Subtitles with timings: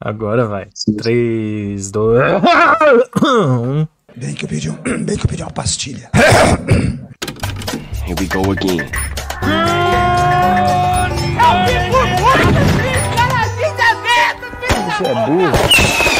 [0.00, 0.68] Agora vai.
[0.96, 2.22] 3, 2,
[3.20, 3.88] 1.
[4.16, 4.74] Bem que eu pedi, um,
[5.04, 6.08] bem que eu pedi uma pastilha.
[8.06, 8.88] Here we go again.
[14.86, 16.17] Você é burro.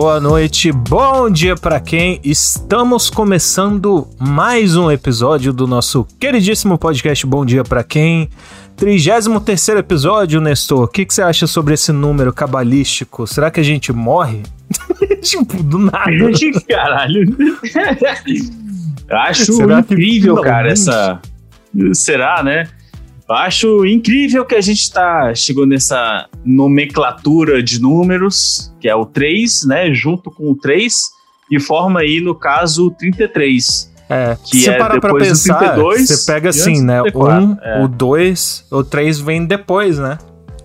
[0.00, 2.20] Boa noite, bom dia pra quem.
[2.22, 8.30] Estamos começando mais um episódio do nosso queridíssimo podcast Bom Dia Pra Quem.
[8.76, 10.84] 33 episódio, Nestor.
[10.84, 13.26] O que, que você acha sobre esse número cabalístico?
[13.26, 14.44] Será que a gente morre?
[15.20, 16.06] tipo, do nada.
[16.70, 17.36] Caralho.
[19.10, 20.80] Acho Será que incrível, cara, finalmente?
[20.80, 21.20] essa.
[21.92, 22.68] Será, né?
[23.28, 29.04] Eu acho incrível que a gente tá, chegou nessa nomenclatura de números, que é o
[29.04, 29.92] 3, né?
[29.92, 30.94] Junto com o 3,
[31.50, 33.92] e forma aí, no caso, o 33.
[34.10, 37.02] É, Que se é parar pra pensar, 32 você pega assim, né?
[37.02, 37.84] 34, Um, é.
[37.84, 40.16] o 2, o 3 vem depois, né?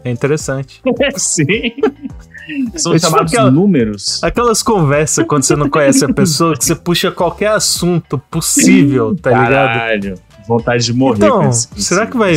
[0.06, 0.82] É interessante.
[1.18, 1.46] Sim.
[2.76, 4.22] São tipo chamados aquela- números.
[4.24, 9.30] Aquelas conversas quando você não conhece a pessoa, que você puxa qualquer assunto possível, tá
[9.32, 10.20] ligado?
[10.48, 12.36] Vontade de morrer Então, com esse- será esse- que vai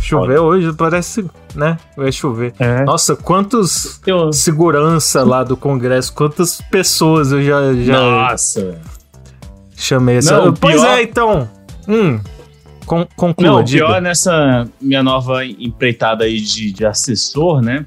[0.00, 0.72] chover hoje?
[0.72, 1.76] Parece, né?
[1.96, 2.52] Vai chover.
[2.58, 2.84] É.
[2.84, 8.80] Nossa, quantos um- segurança lá do Congresso, quantas pessoas eu já, já Nossa,
[9.76, 10.36] chamei essa.
[10.46, 11.48] Não, pois pior- é, então.
[11.86, 12.18] Hum,
[12.84, 13.86] con conclua, Não, diga.
[13.86, 17.86] pior nessa minha nova empreitada aí de, de assessor, né?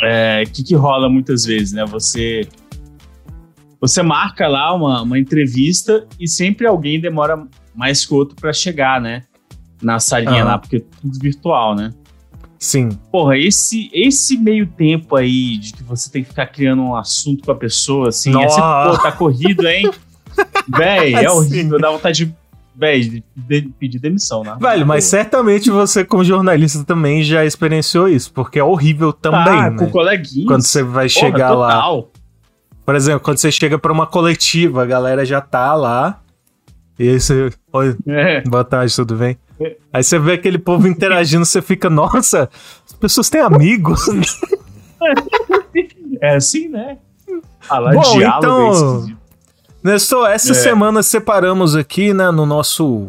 [0.00, 1.84] É, o que, que rola muitas vezes, né?
[1.86, 2.46] Você
[3.80, 7.42] você marca lá uma, uma entrevista e sempre alguém demora
[7.74, 9.22] mais que o outro pra chegar, né?
[9.80, 11.92] Na salinha lá, porque é tudo virtual, né?
[12.58, 12.90] Sim.
[13.10, 17.44] Porra, esse, esse meio tempo aí de que você tem que ficar criando um assunto
[17.44, 18.54] com a pessoa, assim, é Nossa.
[18.54, 19.90] sempre, pô, tá corrido, hein?
[20.68, 21.26] Véi, é Sim.
[21.26, 22.34] horrível, dá vontade de,
[22.74, 23.22] véi,
[23.78, 24.56] pedir demissão, né?
[24.60, 29.70] Velho, mas certamente você, como jornalista, também já experienciou isso, porque é horrível também, tá,
[29.70, 29.78] né?
[29.78, 30.46] com coleguinhas.
[30.46, 31.74] Quando você vai Porra, chegar lá.
[31.74, 32.10] total.
[32.86, 36.20] Por exemplo, quando você chega pra uma coletiva, a galera já tá lá.
[37.02, 37.50] E aí você.
[37.72, 38.40] Oi, É.
[38.42, 39.36] boa tarde, tudo bem?
[39.92, 42.48] Aí você vê aquele povo interagindo, você fica, nossa,
[42.86, 44.06] as pessoas têm amigos.
[46.20, 46.98] é assim, né?
[47.60, 49.22] Falar Bom, diálogo então- é.
[49.82, 50.54] Nestor, essa É.
[50.54, 53.08] semana separamos aqui, né, no nosso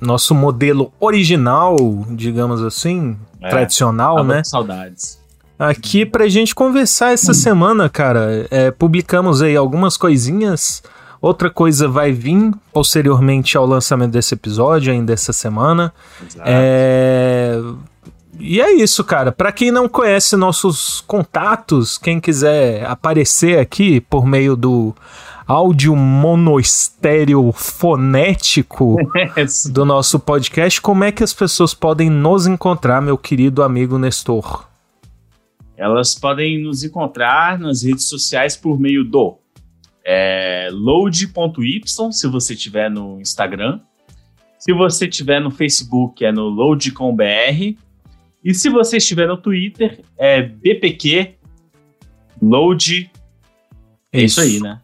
[0.00, 1.76] nosso modelo original,
[2.10, 4.42] digamos assim, É, tradicional, né?
[4.44, 5.18] saudades.
[5.58, 8.46] Aqui pra gente conversar essa semana, cara.
[8.50, 10.82] É, publicamos aí algumas coisinhas.
[11.20, 15.92] Outra coisa vai vir posteriormente ao lançamento desse episódio, ainda essa semana.
[16.24, 16.48] Exato.
[16.48, 17.60] É...
[18.38, 19.30] E é isso, cara.
[19.30, 24.94] Pra quem não conhece nossos contatos, quem quiser aparecer aqui por meio do
[25.46, 28.96] áudio monoestéreo fonético
[29.72, 34.64] do nosso podcast, como é que as pessoas podem nos encontrar, meu querido amigo Nestor?
[35.76, 39.39] Elas podem nos encontrar nas redes sociais por meio do
[40.12, 43.78] é, load.y, se você tiver no Instagram.
[44.58, 47.78] Se você tiver no Facebook, é no load.com.br.
[48.44, 51.34] E se você estiver no Twitter, é BPQ
[52.42, 53.08] Load.
[54.12, 54.80] É isso, aí, né?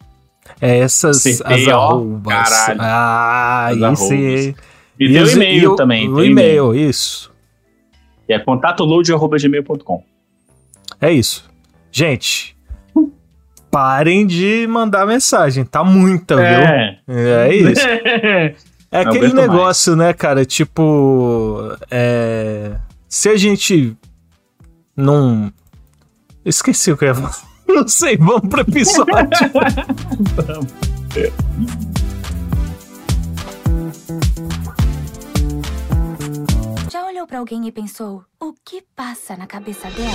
[0.61, 2.33] É essas as arrobas.
[2.33, 2.81] caralho.
[2.81, 4.55] Ah, As isso aí.
[4.99, 6.09] E, tem o e-mail também.
[6.09, 7.35] O e-mail, isso.
[8.29, 10.05] É contatoload.gmail.com.
[11.01, 11.51] É isso.
[11.91, 12.56] Gente,
[13.77, 15.63] parem de mandar mensagem.
[15.63, 16.45] Tá muita, viu?
[16.45, 16.99] É.
[17.07, 17.87] É isso.
[18.91, 20.47] É aquele negócio, né, cara?
[20.47, 21.77] Tipo.
[21.91, 22.71] É...
[23.07, 23.95] Se a gente
[24.97, 25.53] não.
[26.43, 27.37] Esqueci o que eu ia falar.
[27.69, 29.13] Não sei, vamos pro episódio.
[31.15, 31.86] Já
[37.27, 40.11] olhou pra alguém e pensou, o que passa na cabeça dela?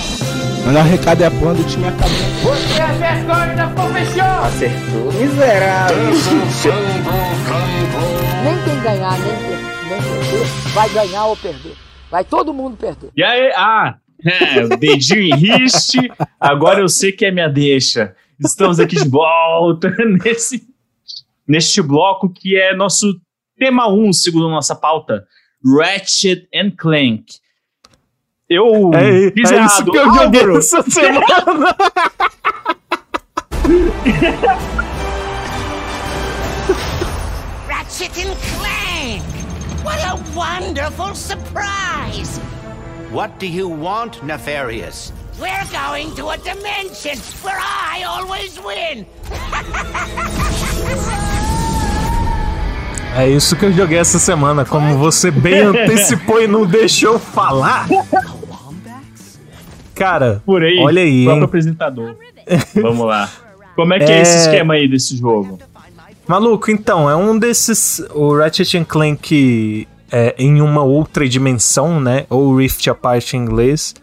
[0.66, 2.08] Um recado é bom do time acabou.
[8.42, 9.32] Nem quem ganhar, nem,
[9.88, 11.76] nem perder, vai ganhar ou perder.
[12.10, 13.10] Vai todo mundo perder.
[13.16, 15.98] E aí, ah, é, dedinho em riste,
[16.40, 18.14] agora eu sei que é minha deixa.
[18.40, 19.94] Estamos aqui de volta
[20.24, 20.66] nesse,
[21.46, 23.20] neste bloco que é nosso
[23.58, 25.26] tema 1, segundo nossa pauta,
[25.64, 27.38] Ratchet and Clank.
[28.48, 29.90] Eu É, fiz é isso errado.
[29.90, 31.76] que eu joguei Álvaro, essa semana.
[37.68, 39.22] Ratchet and Clank!
[39.84, 42.38] What a wonderful surprise!
[43.10, 45.12] What do you want, Nefarious?
[45.40, 49.06] We're going to a dimension where I always win.
[53.16, 57.86] É isso que eu joguei essa semana, como você bem antecipou e não deixou falar.
[59.94, 61.44] Cara, Por aí, olha aí, próprio hein?
[61.44, 62.16] apresentador.
[62.74, 63.30] Vamos lá.
[63.76, 64.18] Como é que é...
[64.18, 64.22] É.
[64.22, 65.58] esse esquema aí desse jogo?
[66.26, 68.02] Maluco, então, é um desses.
[68.14, 72.26] O Ratchet Clank é, em uma outra dimensão, né?
[72.30, 73.94] Ou Rift Apart em inglês.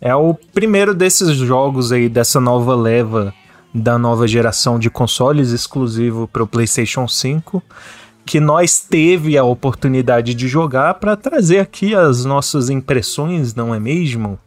[0.00, 3.34] É o primeiro desses jogos aí, dessa nova leva
[3.74, 7.62] da nova geração de consoles exclusivo para o PlayStation 5.
[8.26, 13.78] Que nós teve a oportunidade de jogar para trazer aqui as nossas impressões, não é
[13.78, 14.38] mesmo?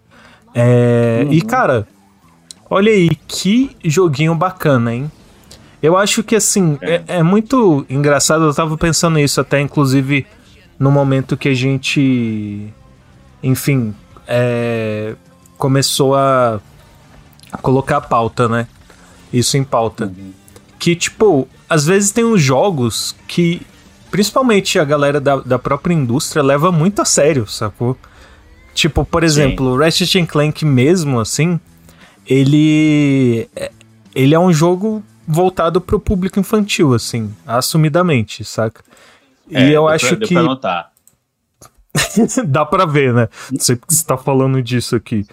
[0.54, 1.88] É, E, cara,
[2.70, 5.12] olha aí, que joguinho bacana, hein?
[5.82, 10.28] Eu acho que assim, é, é muito engraçado, eu tava pensando nisso até, inclusive,
[10.78, 12.68] no momento que a gente,
[13.42, 13.96] enfim,
[14.28, 15.16] é,
[15.58, 16.60] começou a
[17.62, 18.68] colocar a pauta, né?
[19.32, 20.12] Isso em pauta.
[20.80, 23.62] Que, tipo, às vezes tem uns jogos que,
[24.10, 27.98] principalmente a galera da, da própria indústria, leva muito a sério, sacou?
[28.74, 31.60] Tipo, por exemplo, o Ratchet Clank mesmo, assim,
[32.26, 33.72] ele é-
[34.16, 38.82] ele é um jogo voltado pro público infantil, assim, assumidamente, saca?
[39.50, 40.92] E É, eu deu acho pra, deu que pra notar.
[42.48, 43.28] dá pra ver, né?
[43.52, 45.26] Não sei porque você tá falando disso aqui.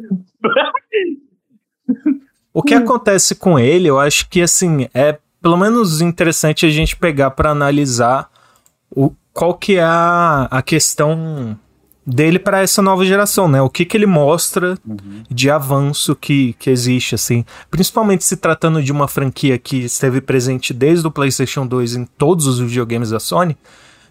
[2.54, 6.96] O que acontece com ele, eu acho que assim, é pelo menos interessante a gente
[6.96, 8.30] pegar pra analisar
[8.94, 11.58] o, qual que é a, a questão
[12.06, 13.62] dele pra essa nova geração, né?
[13.62, 14.76] O que que ele mostra
[15.30, 17.44] de avanço que, que existe, assim.
[17.70, 22.46] Principalmente se tratando de uma franquia que esteve presente desde o PlayStation 2 em todos
[22.46, 23.56] os videogames da Sony.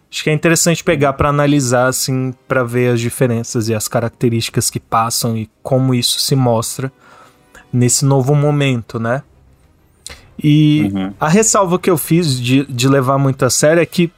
[0.10, 4.70] Acho que é interessante pegar pra analisar, assim, pra ver as diferenças e as características
[4.70, 6.92] que passam e como isso se mostra
[7.72, 9.24] nesse novo momento, né?
[10.44, 14.12] E a ressalva que eu fiz de, de levar muito a sério é que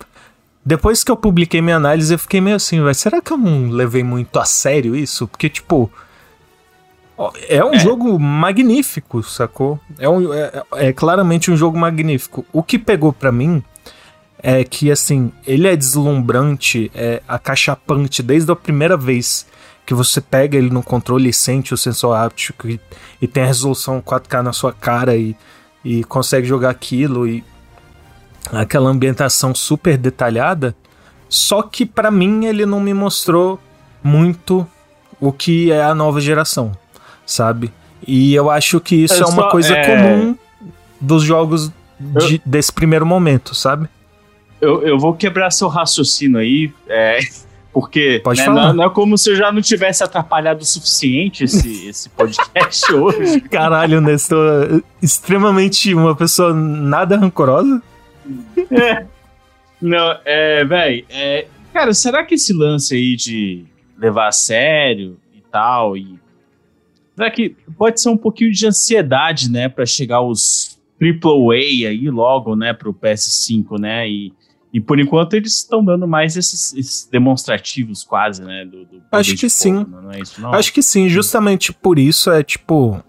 [0.65, 3.69] depois que eu publiquei minha análise, eu fiquei meio assim, vai, será que eu não
[3.69, 5.27] levei muito a sério isso?
[5.27, 5.91] Porque, tipo,
[7.49, 9.77] é um jogo magnífico, sacou?
[9.99, 12.45] É, um, é, é claramente um jogo magnífico.
[12.53, 13.61] O que pegou pra mim
[14.41, 19.45] é que, assim, ele é deslumbrante, é acachapante desde a primeira vez
[19.85, 22.79] que você pega ele no controle e sente o sensor áptico e,
[23.21, 25.35] e tem a resolução 4K na sua cara e,
[25.83, 27.43] e consegue jogar aquilo e
[28.51, 30.75] aquela ambientação super detalhada.
[31.29, 33.59] Só que pra mim ele não me mostrou
[34.03, 34.67] muito
[35.19, 36.71] o que é a nova geração,
[37.25, 37.71] sabe?
[38.05, 40.37] E eu acho que isso É é, uma só- coisa é- comum
[40.99, 43.87] dos jogos de- desse primeiro momento, sabe?
[44.61, 47.19] Eu, eu vou quebrar seu raciocínio aí, é,
[47.73, 51.87] porque né, não, não é como se eu já não tivesse atrapalhado o suficiente esse,
[51.89, 53.41] esse podcast hoje.
[53.41, 57.81] Caralho, Nestor, extremamente uma pessoa nada rancorosa.
[59.81, 63.65] Não, é, véi, é, cara, será que esse lance aí de
[63.97, 66.17] levar a sério e tal, e
[67.13, 72.55] será que pode ser um pouquinho de ansiedade, né, pra chegar os AAA aí logo,
[72.55, 74.31] né, pro PS5, né, e,
[74.73, 79.35] e por enquanto eles estão dando mais esses, esses demonstrativos quase, né, do, do Acho
[79.35, 79.85] que sim.
[79.87, 80.51] não é isso não?
[80.51, 82.99] Acho que sim, justamente por isso é tipo.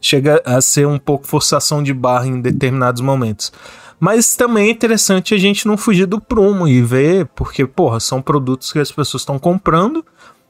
[0.00, 3.52] Chega a ser um pouco forçação de barra em determinados momentos.
[4.00, 8.20] Mas também é interessante a gente não fugir do prumo e ver, porque, porra, são
[8.20, 10.04] produtos que as pessoas estão comprando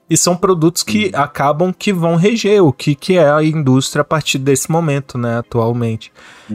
[0.08, 4.04] e são produtos que acabam que vão reger o que, que é a indústria a
[4.04, 6.10] partir desse momento, né, atualmente.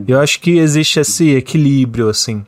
[0.08, 2.44] Eu acho que existe esse equilíbrio, assim.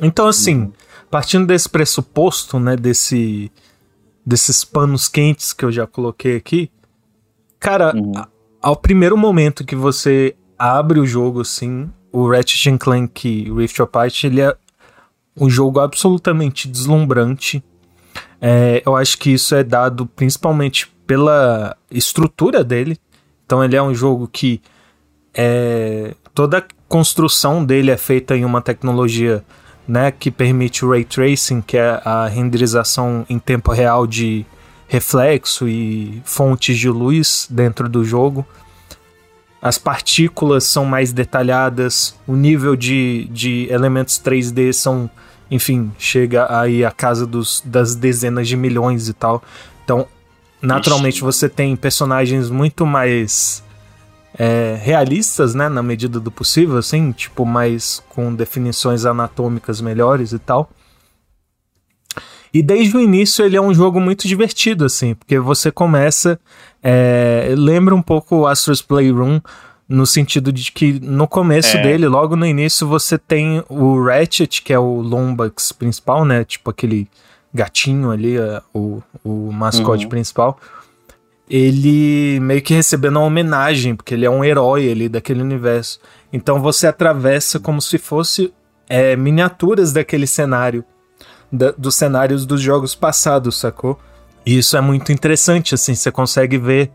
[0.00, 0.72] Então, assim,
[1.10, 3.50] partindo desse pressuposto, né, desse,
[4.24, 6.70] desses panos quentes que eu já coloquei aqui,
[7.58, 8.28] cara, a-
[8.60, 14.40] ao primeiro momento que você abre o jogo, assim, o Ratchet Clank Rift Apart, ele
[14.40, 14.54] é
[15.38, 17.62] um jogo absolutamente deslumbrante.
[18.40, 22.98] É, eu acho que isso é dado principalmente pela estrutura dele.
[23.44, 24.60] Então ele é um jogo que
[25.34, 29.44] é, toda a construção dele é feita em uma tecnologia
[29.86, 34.44] né, que permite o ray tracing, que é a renderização em tempo real de
[34.88, 38.46] reflexo e fontes de luz dentro do jogo.
[39.60, 45.10] As partículas são mais detalhadas, o nível de, de elementos 3D são,
[45.50, 49.42] enfim, chega aí a casa dos, das dezenas de milhões e tal.
[49.84, 50.06] Então,
[50.62, 53.64] naturalmente, você tem personagens muito mais
[54.38, 60.38] é, realistas, né, na medida do possível, assim, tipo, mais com definições anatômicas melhores e
[60.38, 60.70] tal.
[62.52, 66.38] E desde o início ele é um jogo muito divertido, assim, porque você começa.
[66.82, 69.40] É, lembra um pouco o Astro's Playroom,
[69.88, 71.82] no sentido de que no começo É.
[71.82, 76.44] dele, logo no início, você tem o Ratchet, que é o Lombax principal, né?
[76.44, 77.08] Tipo aquele
[77.52, 80.10] gatinho ali, é, o, o mascote Uhum.
[80.10, 80.58] principal.
[81.48, 86.00] Ele meio que recebendo uma homenagem, porque ele é um herói ali daquele universo.
[86.32, 88.52] Então você atravessa como se fosse
[88.88, 90.84] é, miniaturas daquele cenário,
[91.50, 93.98] da- dos cenários dos jogos passados, sacou?
[94.44, 96.90] E isso é muito interessante, assim, você consegue ver.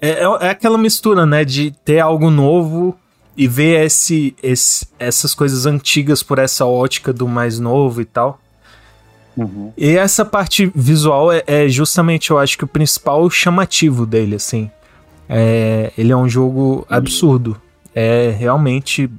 [0.00, 2.96] É, é- é aquela mistura, né, de ter algo novo
[3.36, 8.40] e ver esse, esse, essas coisas antigas por essa ótica do mais novo e tal.
[9.76, 14.70] E essa parte visual é, é justamente, eu acho que o principal chamativo dele, assim.
[15.28, 17.56] É, ele é um jogo absurdo.
[17.94, 19.10] É realmente,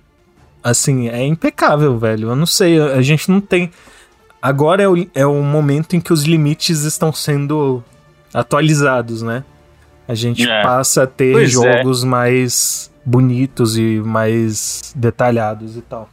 [0.64, 2.30] assim, é impecável, velho.
[2.30, 3.72] Eu não sei, a a gente não tem.
[4.42, 7.84] Agora é o, é o momento em que os limites estão sendo
[8.34, 9.44] atualizados, né?
[10.08, 10.62] A gente É.
[10.64, 11.52] passa a ter Pois é.
[11.52, 16.10] jogos mais bonitos e mais detalhados e tal.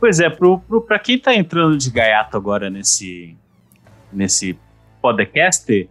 [0.00, 3.36] Pois é, pro, pro, pra quem tá entrando de gaiato agora nesse,
[4.12, 4.56] nesse
[5.02, 5.88] podcast,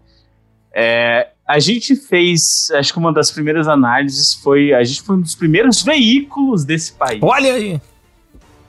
[0.74, 5.22] é, a gente fez, acho que uma das primeiras análises foi, a gente foi um
[5.22, 7.20] dos primeiros veículos desse país.
[7.22, 7.82] Olha aí!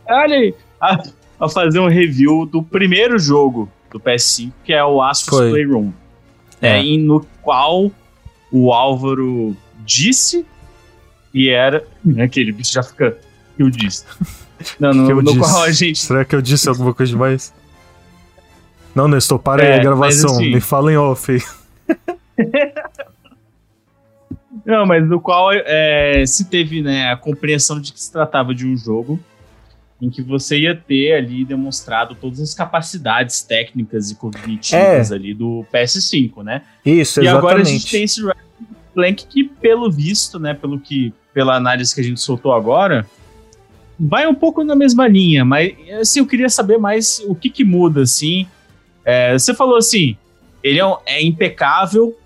[0.09, 0.55] Olha aí!
[0.81, 1.03] A,
[1.41, 5.51] a fazer um review do primeiro jogo do PS5, que é o Astro's Foi.
[5.51, 5.93] Playroom.
[6.61, 6.81] É.
[6.81, 7.91] É, no qual
[8.51, 10.45] o Álvaro disse
[11.33, 11.87] e era.
[12.23, 13.17] Aquele bicho já fica.
[13.59, 14.05] Eu disse.
[14.79, 15.39] Não, no, Que eu disse?
[15.39, 15.99] qual a gente.
[16.01, 17.53] Será que eu disse alguma coisa demais?
[18.95, 20.31] Não, Nestor, para aí É, a gravação.
[20.31, 21.41] mas assim- Me fala em off aí.
[24.65, 28.67] Não, mas no qual é, se teve né, a compreensão de que se tratava de
[28.67, 29.19] um jogo
[30.01, 35.15] em que você ia ter ali demonstrado todas as capacidades técnicas e cognitivas É.
[35.15, 36.63] ali do PS5, né?
[36.85, 37.29] Isso, E exatamente.
[37.29, 38.45] agora a gente tem esse Ratchet
[38.95, 43.07] Clank que, pelo visto, né, pelo que, pela análise que a gente soltou agora,
[43.99, 47.65] vai um pouco na mesma linha, mas assim, eu queria saber mais o que que
[47.65, 48.47] muda, assim.
[49.05, 50.17] É, você falou assim,
[50.63, 52.17] ele é, um- é impecável,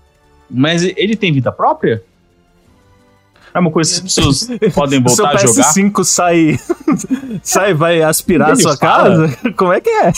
[0.49, 2.03] mas ele tem vida própria?
[3.53, 5.73] É uma coisa que as pessoas podem O seu voltar a jogar?
[5.73, 6.59] PS5 sai,
[7.43, 9.27] sai, vai aspirar a sua fala?
[9.29, 9.51] casa?
[9.53, 10.11] Como é que é?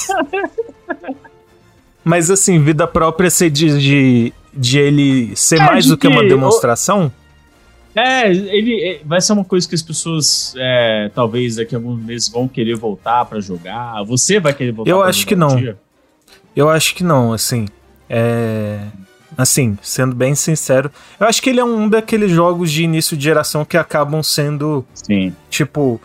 [2.04, 6.08] Mas assim, vida própria você diz de, de ele ser É, mais de do que
[6.08, 7.12] uma que- demonstração?
[7.96, 12.04] É, ele é, vai ser uma coisa que as pessoas, é, talvez daqui a alguns
[12.04, 14.04] meses, vão querer voltar pra jogar.
[14.04, 15.56] Você vai querer voltar Eu pra acho jogar que um não.
[15.56, 15.78] dia?
[16.56, 17.66] Eu acho que não, assim.
[18.10, 18.80] É.
[19.38, 23.24] Assim, sendo bem sincero, eu acho que ele é um daqueles jogos de início de
[23.24, 25.36] geração que acabam sendo Sim.
[25.50, 26.00] Tipo,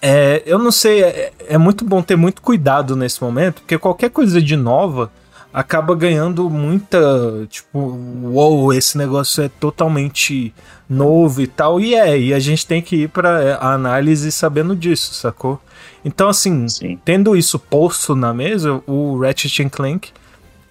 [0.00, 4.10] é, eu não sei, é, é muito bom ter muito cuidado nesse momento, porque qualquer
[4.10, 5.10] coisa de nova
[5.52, 6.98] acaba ganhando muita,
[7.48, 7.78] tipo,
[8.24, 10.54] uou, esse negócio é totalmente
[10.88, 14.74] novo e tal, e é, e a gente tem que ir pra a análise sabendo
[14.76, 15.60] disso, sacou?
[16.04, 16.98] Então, assim, Sim.
[17.04, 20.10] tendo isso posto na mesa, o Ratchet Clank,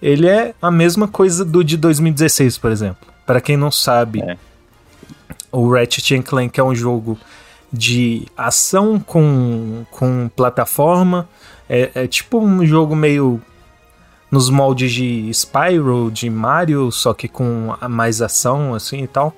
[0.00, 3.06] ele é a mesma coisa do de 2016, por exemplo.
[3.26, 4.36] Pra quem não sabe, É.
[5.52, 7.18] o Ratchet Clank é um jogo
[7.72, 11.28] de ação com, com plataforma.
[11.68, 13.40] É, é tipo um jogo meio
[14.30, 19.34] nos moldes de Spyro, de Mario, só que com mais ação, assim e tal.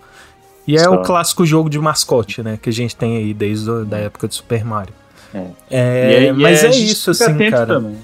[0.67, 0.95] E é Só.
[0.95, 2.59] o clássico jogo de mascote, né?
[2.61, 4.95] Que a gente tem aí desde a da época do Super Mario.
[5.35, 5.47] É.
[5.71, 7.67] É, aí- mas é isso, fica assim, atento cara.
[7.75, 7.97] Também.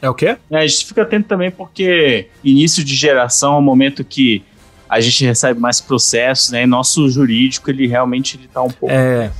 [0.00, 0.36] É o quê?
[0.50, 4.42] É, a gente fica atento também porque início de geração é um momento que
[4.88, 6.64] a gente recebe mais processos, né?
[6.64, 9.30] E nosso jurídico, ele realmente ele tá um pouco É.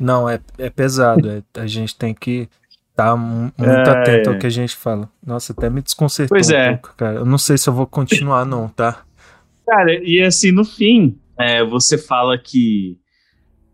[0.00, 1.30] Não, é, é pesado.
[1.30, 2.48] é- a gente tem que
[2.92, 5.10] estar muito É, atento ao que a gente fala.
[5.26, 6.70] Nossa, até me desconcertou Pois um é.
[6.76, 7.16] pouco, cara.
[7.18, 9.02] Eu não sei se eu vou continuar, não, tá?
[9.66, 12.98] Cara, e assim, no fim, é, você fala que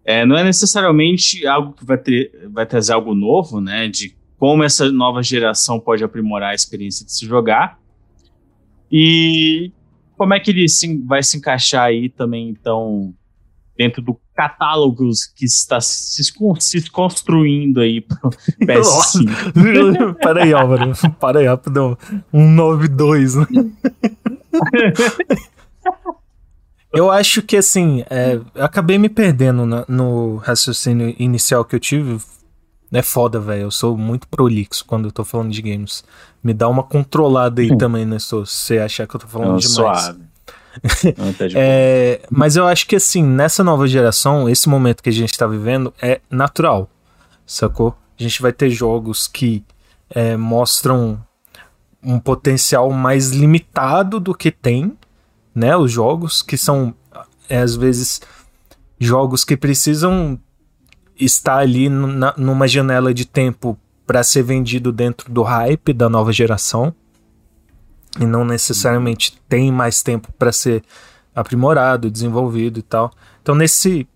[0.04, 3.88] é, não é necessariamente algo que vai, ter, vai trazer algo novo, né?
[3.88, 7.78] De como essa nova geração pode aprimorar a experiência de se jogar.
[8.90, 9.72] E
[10.16, 13.12] como é que ele se- vai se encaixar aí também, então,
[13.76, 16.22] dentro do catálogo que está se,
[16.60, 18.30] se construindo aí pro
[18.62, 20.14] PS5.
[20.22, 20.92] para aí, Álvaro.
[21.18, 21.98] Para aí, rapidão.
[22.32, 23.70] Um 9-2, né?
[26.90, 31.80] Eu acho que, assim, é, eu acabei me perdendo na- no raciocínio inicial que eu
[31.80, 32.18] tive.
[32.90, 33.64] É foda, velho.
[33.64, 36.02] Eu sou muito prolixo quando eu tô falando de games.
[36.42, 38.18] Me dá uma controlada aí também, né?
[38.18, 39.74] Se você achar que eu tô falando Não, demais.
[39.74, 40.20] suave.
[41.16, 41.46] Não, tá.
[41.54, 45.46] É, mas eu acho que assim, nessa nova geração, esse momento que a gente tá
[45.46, 46.88] vivendo é natural,
[47.46, 47.96] sacou?
[48.18, 49.64] A gente vai ter jogos que
[50.10, 51.20] é, mostram
[52.02, 54.96] um potencial mais limitado do que tem,
[55.54, 55.76] né?
[55.76, 56.94] Os jogos, que são,
[57.48, 58.20] é, às vezes,
[58.98, 60.38] jogos que precisam
[61.18, 66.32] estar ali na, numa janela de tempo para ser vendido dentro do hype da nova
[66.32, 66.94] geração
[68.18, 70.82] e não necessariamente tem mais tempo para ser
[71.34, 73.10] aprimorado, desenvolvido e tal.
[73.42, 74.06] Então nesse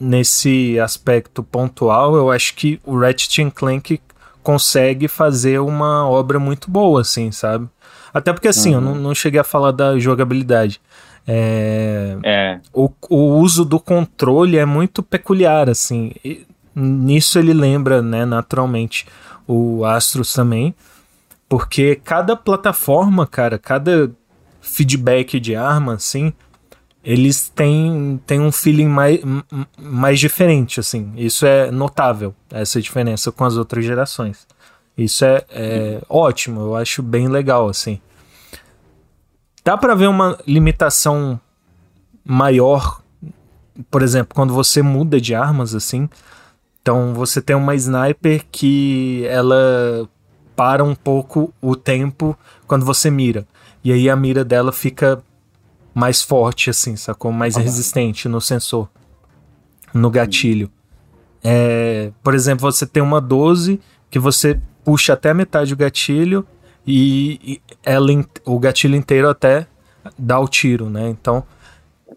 [0.00, 4.00] nesse aspecto pontual, eu acho que o Ratchet Clank
[4.42, 7.68] consegue fazer uma obra muito boa, assim, sabe?
[8.14, 8.74] Até porque assim, uhum.
[8.76, 10.80] eu não, não, cheguei a falar da jogabilidade.
[11.26, 12.60] É, é.
[12.72, 16.12] O, o uso do controle é muito peculiar, assim.
[16.74, 19.06] Nisso ele lembra, né, naturalmente,
[19.46, 20.74] o Astros também.
[21.48, 24.10] Porque cada plataforma, cara, cada
[24.60, 26.32] feedback de arma, assim,
[27.02, 29.20] eles têm, têm um feeling mais,
[29.78, 31.12] mais diferente, assim.
[31.16, 34.46] Isso é notável, essa diferença com as outras gerações.
[34.96, 38.00] Isso é, é ótimo, eu acho bem legal, assim.
[39.64, 41.40] Dá para ver uma limitação
[42.24, 43.00] maior,
[43.90, 46.10] por exemplo, quando você muda de armas, assim.
[46.82, 50.08] Então você tem uma sniper que ela
[50.58, 52.36] para um pouco o tempo
[52.66, 53.46] quando você mira.
[53.84, 55.22] E aí a mira dela fica
[55.94, 57.30] mais forte, assim, sacou?
[57.30, 58.88] Mais ah, resistente no sensor,
[59.94, 60.68] no gatilho.
[61.44, 66.44] É, por exemplo, você tem uma 12 que você puxa até metade do gatilho
[66.84, 68.08] e, e ela,
[68.44, 69.64] o gatilho inteiro até
[70.18, 71.08] dá o tiro, né?
[71.08, 71.44] Então,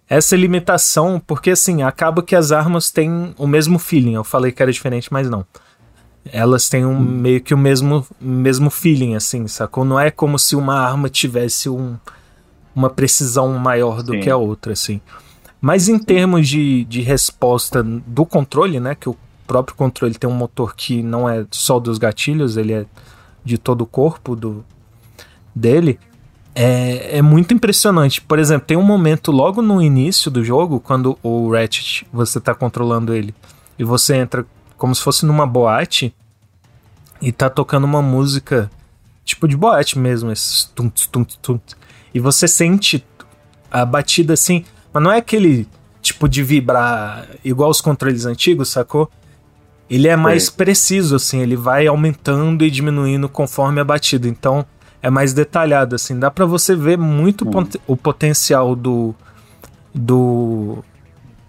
[0.10, 4.15] essa limitação, porque assim, acaba que as armas têm o mesmo feeling.
[4.15, 5.45] Eu falei que era diferente, mas não
[6.25, 7.01] elas têm um, hum.
[7.01, 9.83] meio que o mesmo, mesmo feeling, assim, sacou?
[9.83, 11.97] Não é como se uma arma tivesse um,
[12.75, 14.19] uma precisão maior do Sim.
[14.19, 15.01] que a outra, assim.
[15.59, 18.95] Mas em termos de, de resposta do controle, né?
[18.95, 22.85] Que o próprio controle tem um motor que não é só dos gatilhos, ele é
[23.43, 24.63] de todo o corpo do,
[25.53, 25.99] dele.
[26.53, 28.21] É, é muito impressionante.
[28.21, 32.53] Por exemplo, tem um momento logo no início do jogo, quando o Ratchet, você tá
[32.53, 33.33] controlando ele,
[33.77, 34.46] e você entra
[34.81, 36.11] como se fosse numa boate
[37.22, 38.67] e tá tocando uma música
[39.24, 41.59] tipo de boate mesmo, esses tum, tum, tum,
[42.11, 43.05] e você sente
[43.70, 45.67] a batida assim, mas não é aquele
[46.01, 49.07] tipo de vibrar igual os controles antigos, sacou?
[49.87, 50.53] Ele é mais Sim.
[50.53, 54.65] preciso assim, ele vai aumentando e diminuindo conforme a batida, então
[55.00, 57.67] é mais detalhado assim, dá para você ver muito hum.
[57.85, 59.13] o potencial do
[59.94, 60.83] do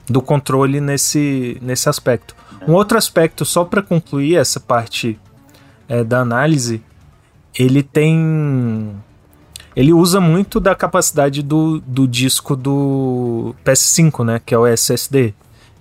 [0.07, 2.42] do controle nesse nesse aspecto.
[2.67, 5.19] Um outro aspecto, só para concluir essa parte
[5.89, 6.83] é, da análise,
[7.59, 8.95] ele tem.
[9.75, 14.41] Ele usa muito da capacidade do, do disco do PS5, né?
[14.45, 15.35] Que é o SSD.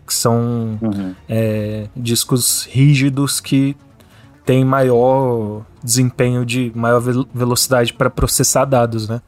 [0.08, 1.14] Que são uhum.
[1.28, 3.76] é, discos rígidos que
[4.46, 7.02] têm maior desempenho de maior
[7.34, 9.22] velocidade para processar dados, né?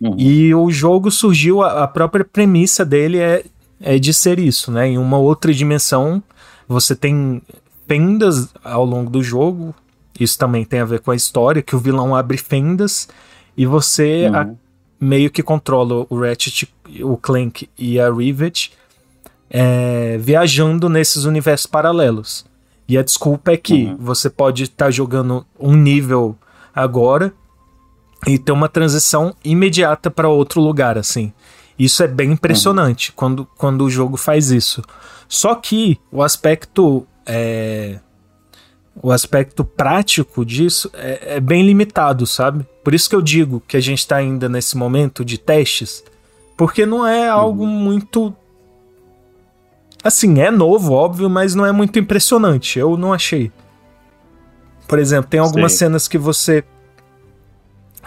[0.00, 0.16] Uhum.
[0.18, 3.44] E o jogo surgiu, a, a própria premissa dele é
[3.80, 4.88] é de ser isso, né?
[4.88, 6.22] Em uma outra dimensão,
[6.66, 7.42] você tem
[7.86, 9.74] fendas ao longo do jogo.
[10.18, 13.08] Isso também tem a ver com a história, que o vilão abre fendas
[13.56, 14.36] e você uhum.
[14.36, 14.48] a,
[15.00, 18.72] meio que controla o Ratchet, o Clank e a Rivet
[19.50, 22.44] é, viajando nesses universos paralelos.
[22.88, 23.96] E a desculpa é que uhum.
[23.98, 26.36] você pode estar tá jogando um nível
[26.74, 27.32] agora
[28.26, 31.32] e ter uma transição imediata para outro lugar, assim.
[31.78, 33.14] Isso é bem impressionante uhum.
[33.16, 34.82] quando, quando o jogo faz isso.
[35.28, 37.06] Só que o aspecto.
[37.26, 37.98] É,
[39.02, 42.64] o aspecto prático disso é, é, bem limitado, sabe?
[42.84, 46.04] Por isso que eu digo que a gente está ainda nesse momento de testes,
[46.56, 47.70] porque não é algo uhum.
[47.70, 48.34] muito.
[50.02, 52.78] Assim, é novo, óbvio, mas não é muito impressionante.
[52.78, 53.50] Eu não achei.
[54.86, 55.78] Por exemplo, tem algumas Sim.
[55.78, 56.62] cenas que você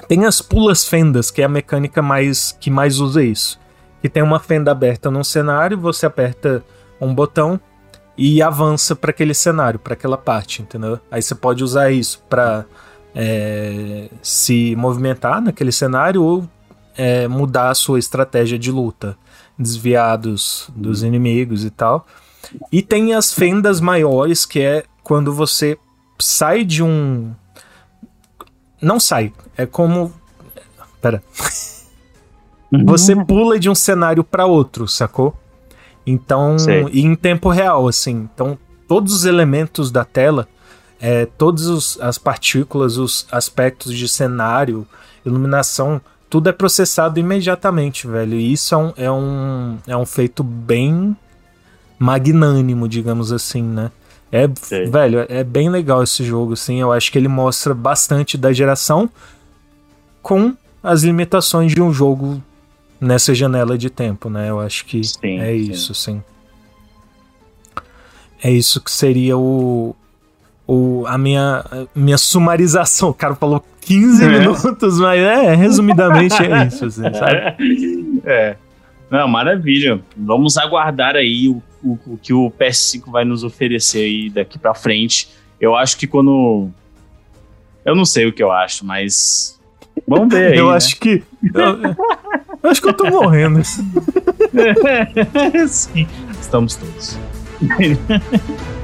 [0.07, 3.59] tem as pulas fendas, que é a mecânica mais que mais usa isso.
[4.01, 6.63] Que tem uma fenda aberta num cenário, você aperta
[7.01, 7.59] um botão
[8.17, 10.99] e avança para aquele cenário, para aquela parte, entendeu?
[11.11, 12.65] Aí você pode usar isso para
[13.13, 16.47] é, se movimentar naquele cenário ou
[16.97, 19.17] é, mudar a sua estratégia de luta,
[19.57, 22.07] desviar dos, dos inimigos e tal.
[22.71, 25.77] E tem as fendas maiores, que é quando você
[26.19, 27.33] sai de um
[28.81, 29.33] não sai.
[29.55, 30.13] É como.
[31.01, 31.23] Pera.
[32.71, 32.85] Uhum.
[32.85, 35.33] Você pula de um cenário para outro, sacou?
[36.05, 36.85] Então, Sei.
[36.91, 38.29] e em tempo real, assim.
[38.33, 40.47] Então, todos os elementos da tela,
[40.99, 44.87] é, todas as partículas, os aspectos de cenário,
[45.25, 48.35] iluminação, tudo é processado imediatamente, velho.
[48.35, 51.15] E isso é um, é um, é um feito bem
[51.99, 53.91] magnânimo, digamos assim, né?
[54.31, 54.85] É, Sei.
[54.87, 56.79] velho, é bem legal esse jogo, assim.
[56.81, 59.09] Eu acho que ele mostra bastante da geração
[60.21, 62.41] com as limitações de um jogo
[62.99, 64.49] nessa janela de tempo, né?
[64.49, 65.71] Eu acho que Sim, é sim.
[65.71, 66.21] isso, sim.
[68.43, 69.95] É isso que seria o,
[70.67, 73.09] o a minha, a minha sumarização.
[73.09, 74.27] O cara falou 15 É.
[74.39, 78.21] minutos, mas é, resumidamente é isso, assim, sabe?
[78.25, 78.57] É.
[79.09, 80.01] Não, maravilha.
[80.17, 84.73] Vamos aguardar aí o, o, o que o PS5 vai nos oferecer aí daqui pra
[84.73, 85.29] frente.
[85.59, 86.69] Eu acho que quando.
[87.83, 89.59] Eu não sei o que eu acho, mas.
[90.07, 90.57] Vamos ver aí.
[90.57, 90.75] eu né?
[90.75, 91.23] acho que.
[91.53, 91.81] Eu,
[92.63, 93.61] eu acho que eu tô morrendo.
[95.67, 96.07] Sim,
[96.39, 97.17] estamos todos.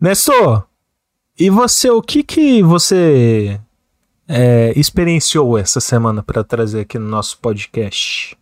[0.00, 0.66] Nestor,
[1.38, 3.60] e você, o que que você
[4.26, 8.34] é, experienciou essa semana pra trazer aqui no nosso podcast?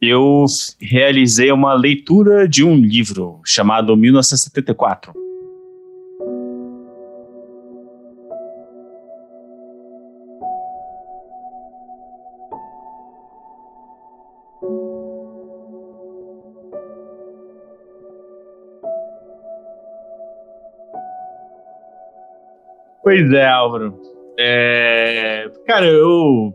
[0.00, 0.44] Eu
[0.80, 5.12] realizei uma leitura de um livro chamado 1974.
[23.10, 23.98] Pois é, Álvaro.
[24.38, 26.54] É, Cara, eu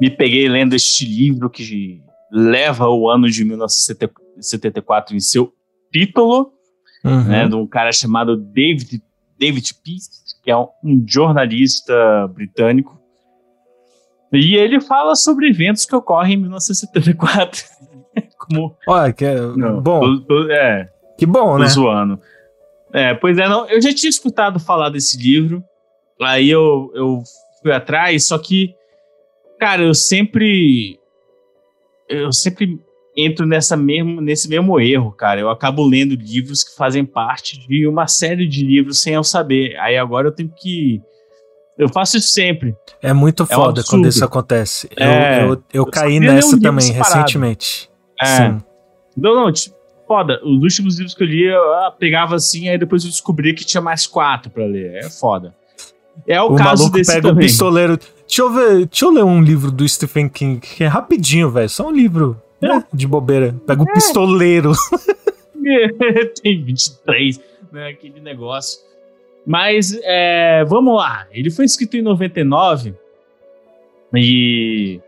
[0.00, 5.52] me peguei lendo este livro que leva o ano de 1974 em seu
[5.92, 6.52] título,
[7.04, 7.24] Uhum.
[7.24, 9.02] né, de um cara chamado David,
[9.36, 10.08] David Peace,
[10.44, 10.68] que é um,
[11.04, 11.92] jornalista
[12.32, 12.96] britânico.
[14.32, 17.60] E ele fala sobre eventos que ocorrem em 1974.
[18.38, 18.76] Como.
[18.86, 21.66] Olha, que é, Não, bom, tô- tô- é, que bom, né?
[21.66, 22.20] zoando.
[22.94, 25.64] É, pois é, não, eu já tinha escutado falar desse livro,
[26.20, 27.22] aí eu, eu
[27.62, 28.74] fui atrás, só que,
[29.58, 30.98] cara, eu sempre.
[32.08, 32.78] Eu sempre
[33.16, 35.40] entro nessa mesmo, nesse mesmo erro, cara.
[35.40, 39.76] Eu acabo lendo livros que fazem parte de uma série de livros sem eu saber.
[39.78, 41.00] Aí agora eu tenho que.
[41.78, 42.74] Eu faço isso sempre.
[43.00, 43.88] É muito um foda absurdo.
[43.88, 44.88] quando isso acontece.
[44.96, 47.14] Eu, É, eu, eu eu caí ler um nessa também, separado.
[47.14, 47.90] recentemente.
[48.20, 48.26] É.
[48.26, 48.58] Sim.
[49.16, 49.74] Não, não, tipo,
[50.06, 50.40] foda.
[50.44, 53.64] Os últimos livros que eu li, eu ah, pegava assim, aí depois eu descobri que
[53.64, 54.96] tinha mais quatro pra ler.
[54.96, 55.54] É foda.
[56.26, 57.46] É o, O caso desse pega também.
[57.46, 57.98] pistoleiro.
[58.26, 61.68] Deixa eu ver, deixa eu ler um livro do Stephen King, que é rapidinho, velho.
[61.68, 63.54] Só um livro né, de bobeira.
[63.66, 63.92] Pega o É.
[63.92, 64.72] pistoleiro.
[66.42, 67.40] Tem 23,
[67.72, 67.88] né?
[67.88, 68.80] Aquele negócio.
[69.46, 71.26] Mas, é, vamos lá.
[71.32, 72.94] Ele foi escrito em 99
[74.14, 75.00] e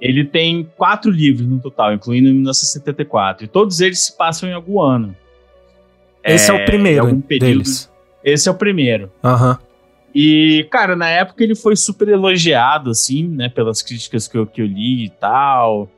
[0.00, 3.44] ele tem quatro livros no total, incluindo em 1974.
[3.44, 5.16] E todos eles se passam em algum ano.
[6.22, 7.90] Esse é, em o primeiro período- deles.
[8.22, 9.10] Esse é o primeiro.
[9.22, 9.58] Aham.
[10.14, 14.62] E, cara, na época ele foi super elogiado, assim, né, pelas críticas que eu, que
[14.62, 15.88] eu li e tal.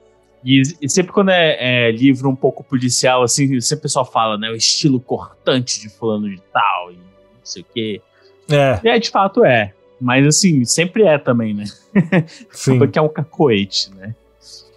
[0.42, 4.38] E, e sempre quando é, é livro um pouco policial, assim, sempre o pessoal fala,
[4.38, 7.02] né, o estilo cortante de fulano de tal, e não
[7.44, 8.00] sei o quê.
[8.48, 9.74] É, E é, de fato é.
[10.00, 11.64] Mas, assim, sempre é também, né?
[12.50, 12.79] sim.
[12.79, 14.14] Porque é um cacoete, né?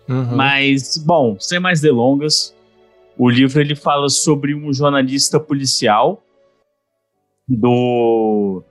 [0.08, 0.36] Uhum.
[0.36, 2.56] Mas, bom, sem mais delongas,
[3.18, 6.24] o livro ele fala sobre um jornalista policial
[7.48, 8.64] do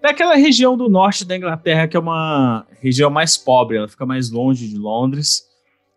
[0.00, 4.30] daquela região do norte da Inglaterra que é uma região mais pobre, ela fica mais
[4.30, 5.46] longe de Londres.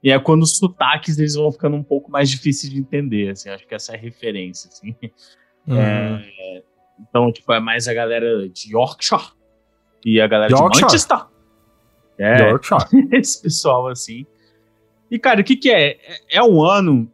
[0.01, 3.49] E é quando os sotaques eles vão ficando um pouco mais difíceis de entender, assim,
[3.49, 4.95] acho que essa é a referência, assim.
[5.67, 5.77] Uhum.
[5.77, 6.63] É,
[6.99, 9.21] então, tipo, é mais a galera de Yorkshire
[10.05, 10.75] e a galera Yorkshire.
[10.75, 11.25] de Manchester.
[12.17, 13.07] É, Yorkshire.
[13.11, 14.25] esse pessoal assim.
[15.11, 15.91] E, cara, o que que é?
[15.91, 17.11] É, é um ano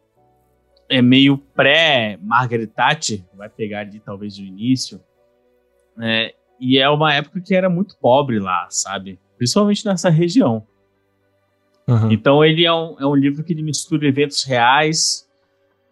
[0.88, 5.00] é meio pré-Margaret Thatcher, vai pegar ali talvez o início,
[5.96, 6.30] né?
[6.60, 9.18] E é uma época que era muito pobre lá, sabe?
[9.36, 10.66] Principalmente nessa região.
[11.86, 12.10] Uhum.
[12.10, 15.26] Então ele é um, é um livro que ele mistura eventos reais,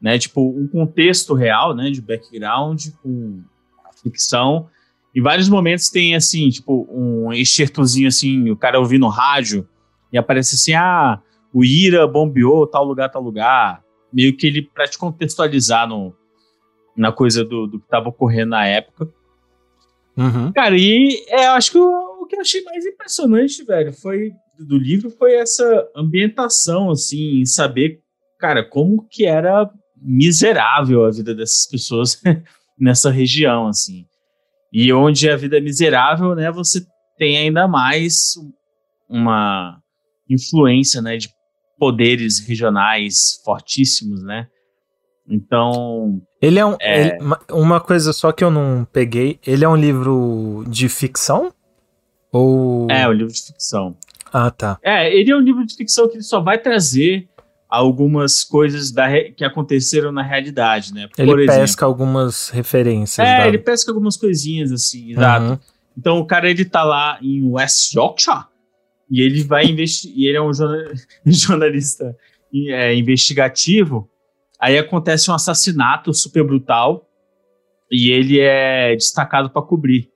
[0.01, 0.19] né?
[0.19, 1.91] Tipo, um contexto real, né?
[1.91, 3.43] De background com
[4.03, 4.69] ficção.
[5.15, 9.67] Em vários momentos tem, assim, tipo, um excertozinho, assim, o cara ouvindo rádio
[10.13, 11.21] e aparece assim, ah,
[11.53, 13.83] o Ira bombeou tal lugar, tal lugar.
[14.13, 16.15] Meio que ele, pra te contextualizar no,
[16.97, 19.09] na coisa do, do que tava ocorrendo na época.
[20.17, 20.53] Uhum.
[20.53, 24.33] Cara, e é, eu acho que o, o que eu achei mais impressionante, velho, foi
[24.59, 28.01] do livro foi essa ambientação, assim, em saber,
[28.39, 32.21] cara, como que era miserável a vida dessas pessoas
[32.79, 34.05] nessa região, assim.
[34.73, 36.85] E onde a vida é miserável, né, você
[37.17, 38.35] tem ainda mais
[39.09, 39.81] uma
[40.29, 41.29] influência, né, de
[41.79, 44.49] poderes regionais fortíssimos, né?
[45.29, 46.77] Então, Ele é um.
[46.81, 47.01] É.
[47.17, 47.19] ele-
[47.51, 49.39] uma- coisa só que eu não peguei.
[49.47, 51.53] Ele é um livro de ficção?
[52.33, 52.87] Ou.
[52.91, 53.97] é um livro de ficção.
[54.33, 54.79] Ah, tá.
[54.83, 57.29] É, ele é um livro de ficção que ele só vai trazer
[57.69, 61.09] algumas coisas da re- que aconteceram na realidade, né?
[61.17, 63.27] Ele Por exemplo, pesca algumas referências.
[63.27, 65.45] É, da- ele pesca algumas coisinhas assim, exato.
[65.47, 65.59] Uhum.
[65.97, 68.45] Então o cara ele tá lá em West Yorkshire
[69.11, 70.17] e ele vai investigar.
[70.19, 70.93] E ele é um jorna-
[71.27, 72.17] jornalista
[72.69, 74.09] é, investigativo.
[74.65, 77.07] Aí acontece um assassinato super brutal
[77.93, 80.09] e ele é destacado para cobrir.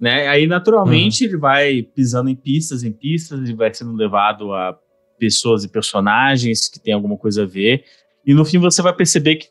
[0.00, 0.26] Né?
[0.26, 4.74] Aí, naturalmente, ele vai pisando em pistas, em pistas, e vai sendo levado a
[5.18, 7.84] pessoas e personagens que tem alguma coisa a ver.
[8.24, 9.48] E no fim você vai perceber que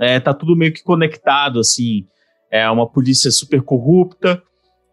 [0.00, 2.06] é, tá tudo meio que conectado, assim.
[2.50, 4.42] É uma polícia super corrupta,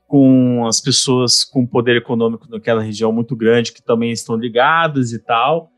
[0.09, 5.19] com as pessoas com poder econômico naquela região muito grande que também estão ligadas e
[5.19, 5.70] tal.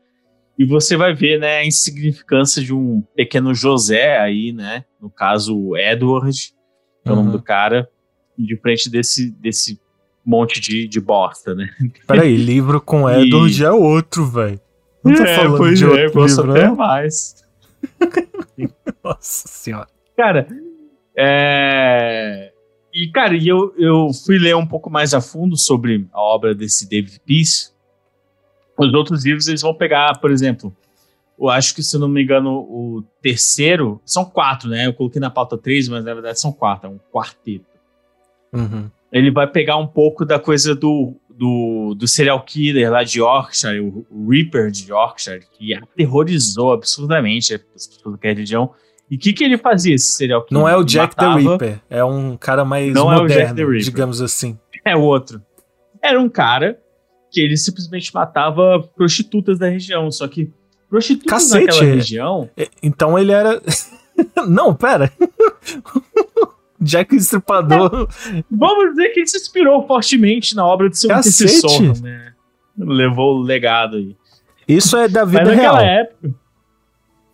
[0.58, 4.84] E você vai ver, né, a insignificância de um pequeno José aí, né?
[5.00, 6.36] No caso, Edward,
[7.02, 7.36] que é o nome Uhum.
[7.36, 7.88] do cara,
[8.38, 9.80] de frente desse, desse
[10.24, 11.68] monte de, de bosta, né?
[12.06, 14.60] Peraí, livro com E- Edward é outro, velho.
[15.04, 16.74] Não tô É, falando pois de é, outro eu gosto livro, até né?
[16.76, 17.44] mais.
[19.04, 19.88] Nossa senhora.
[20.16, 20.46] Cara,
[21.16, 22.52] é...
[22.92, 26.54] E, cara, e eu, eu fui ler um pouco mais a fundo sobre a obra
[26.54, 27.73] desse David Peace.
[28.76, 30.74] Os outros livros, eles vão pegar, por exemplo,
[31.38, 34.00] eu acho que, se eu não me engano, o terceiro...
[34.04, 34.86] São quatro, né?
[34.86, 36.88] Eu coloquei na pauta três, mas na verdade são quatro.
[36.88, 37.64] É um quarteto.
[38.52, 38.88] Uhum.
[39.12, 43.80] Ele vai pegar um pouco da coisa do, do, do serial killer lá de Yorkshire,
[43.80, 48.70] o, o Reaper de Yorkshire, que aterrorizou absurdamente as pessoas daquela região.
[49.10, 50.60] E o que, que ele fazia, esse serial killer?
[50.62, 53.50] Não é o Jack matava- the Ripper, é um cara mais Não é o Jack
[53.50, 53.80] moderno, the Ripper.
[53.84, 54.58] digamos assim.
[54.84, 55.42] É o outro.
[56.02, 56.78] Era um cara
[57.34, 60.50] que ele simplesmente matava prostitutas da região, só que
[60.88, 61.94] prostitutas Cacete, naquela é.
[61.94, 62.50] região...
[62.56, 63.60] E- Então ele era.
[64.48, 65.10] Não, pera.
[66.80, 68.08] Jack o Estripador.
[68.50, 71.44] Vamos dizer que ele se inspirou fortemente na obra de seu Cacete.
[71.44, 72.32] antecessor, né?
[72.76, 74.16] Levou o legado aí.
[74.68, 76.00] Isso é da vida Mas naquela real.
[76.02, 76.34] época,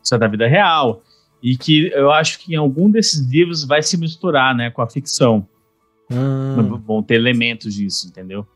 [0.02, 1.02] isso é da vida real.
[1.42, 4.88] E que eu acho que em algum desses livros vai se misturar, né, com a
[4.88, 5.46] ficção.
[6.10, 8.46] Hum, Vão ter elementos disso, entendeu?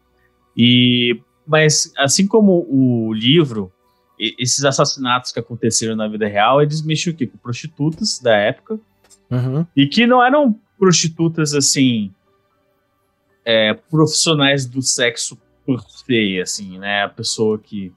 [0.56, 3.72] E, mas, assim como o livro,
[4.18, 7.26] esses assassinatos que aconteceram na vida real, eles mexiam o quê?
[7.26, 8.78] com prostitutas da época.
[9.30, 9.66] uhum.
[9.76, 12.12] E que não eram prostitutas, assim,
[13.44, 17.04] é, profissionais do sexo por se, assim, né?
[17.04, 17.92] A pessoa que.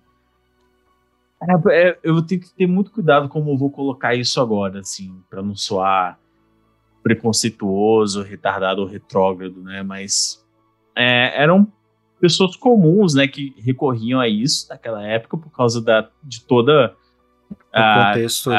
[1.71, 5.41] É, eu tenho que ter muito cuidado como eu vou colocar isso agora, assim, pra
[5.43, 6.19] não soar
[7.03, 9.83] preconceituoso, retardado ou retrógrado, né?
[9.83, 10.43] Mas
[10.95, 11.71] é, eram
[12.19, 16.95] pessoas comuns, né, que recorriam a isso naquela época por causa da, de toda
[17.49, 18.55] O a- contexto a-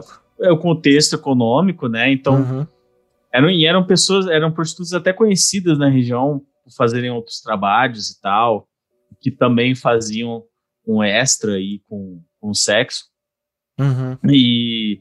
[0.00, 0.22] econômico.
[0.40, 2.10] é, o contexto econômico, né?
[2.10, 2.66] Então Uhum.
[3.32, 8.20] eram, e eram pessoas, eram prostitutas até conhecidas na região por fazerem outros trabalhos e
[8.20, 8.66] tal,
[9.20, 10.42] que também faziam
[10.86, 13.04] um extra aí com, com sexo
[13.78, 14.16] Uhum.
[14.30, 15.00] e,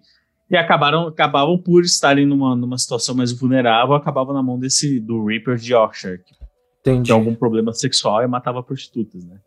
[0.49, 5.25] e acabaram acabavam por estarem numa, numa situação mais vulnerável, acabavam na mão desse do
[5.25, 6.33] Reaper de Yorkshire, que
[6.81, 7.05] Entendi.
[7.05, 9.39] tinha algum problema sexual e matava prostitutas, né?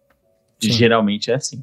[0.62, 1.62] E geralmente é assim.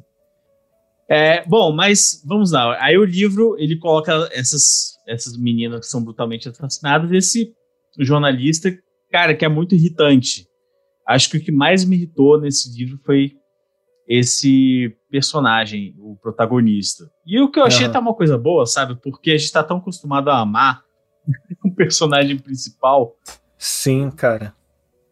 [1.08, 2.76] É, bom, mas vamos lá.
[2.82, 7.10] Aí o livro ele coloca essas, essas meninas que são brutalmente assassinadas.
[7.10, 7.54] e Esse
[7.98, 8.70] jornalista,
[9.10, 10.46] cara, que é muito irritante.
[11.06, 13.32] Acho que o que mais me irritou nesse livro foi
[14.06, 17.10] esse personagem, o protagonista.
[17.26, 17.92] E o que eu achei Aham.
[17.92, 18.94] tá uma coisa boa, sabe?
[19.02, 20.82] Porque a gente tá tão acostumado a amar
[21.64, 23.16] o personagem principal
[23.62, 24.52] Sim, cara.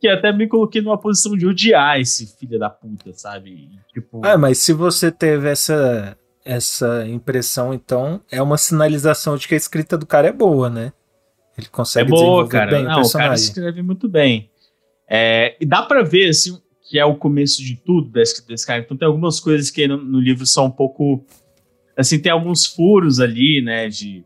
[0.00, 3.68] Que até me coloquei numa posição de odiar esse filho da puta, sabe?
[3.92, 9.54] Tipo, Ah, mas se você teve essa, essa impressão, então é uma sinalização de que
[9.54, 10.92] a escrita do cara é boa, né?
[11.58, 12.70] Ele é consegue boa, desenvolver cara.
[12.70, 13.44] bem o Não, o cara personagem.
[13.44, 14.50] escreve muito bem.
[15.08, 16.58] É, e dá pra ver, assim,
[16.88, 18.80] que é o começo de tudo da escrita desse cara.
[18.80, 21.24] Então tem algumas coisas que no, no livro são um pouco.
[21.96, 24.24] Assim, tem alguns furos ali, né, de,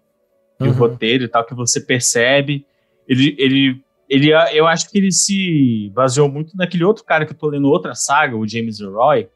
[0.61, 0.73] de Uhum.
[0.73, 2.65] roteiro e tal, que você percebe.
[3.09, 7.37] Ele, ele, ele, eu acho que ele se baseou muito naquele outro cara que eu
[7.39, 9.29] tô lendo outra saga, o James Roy,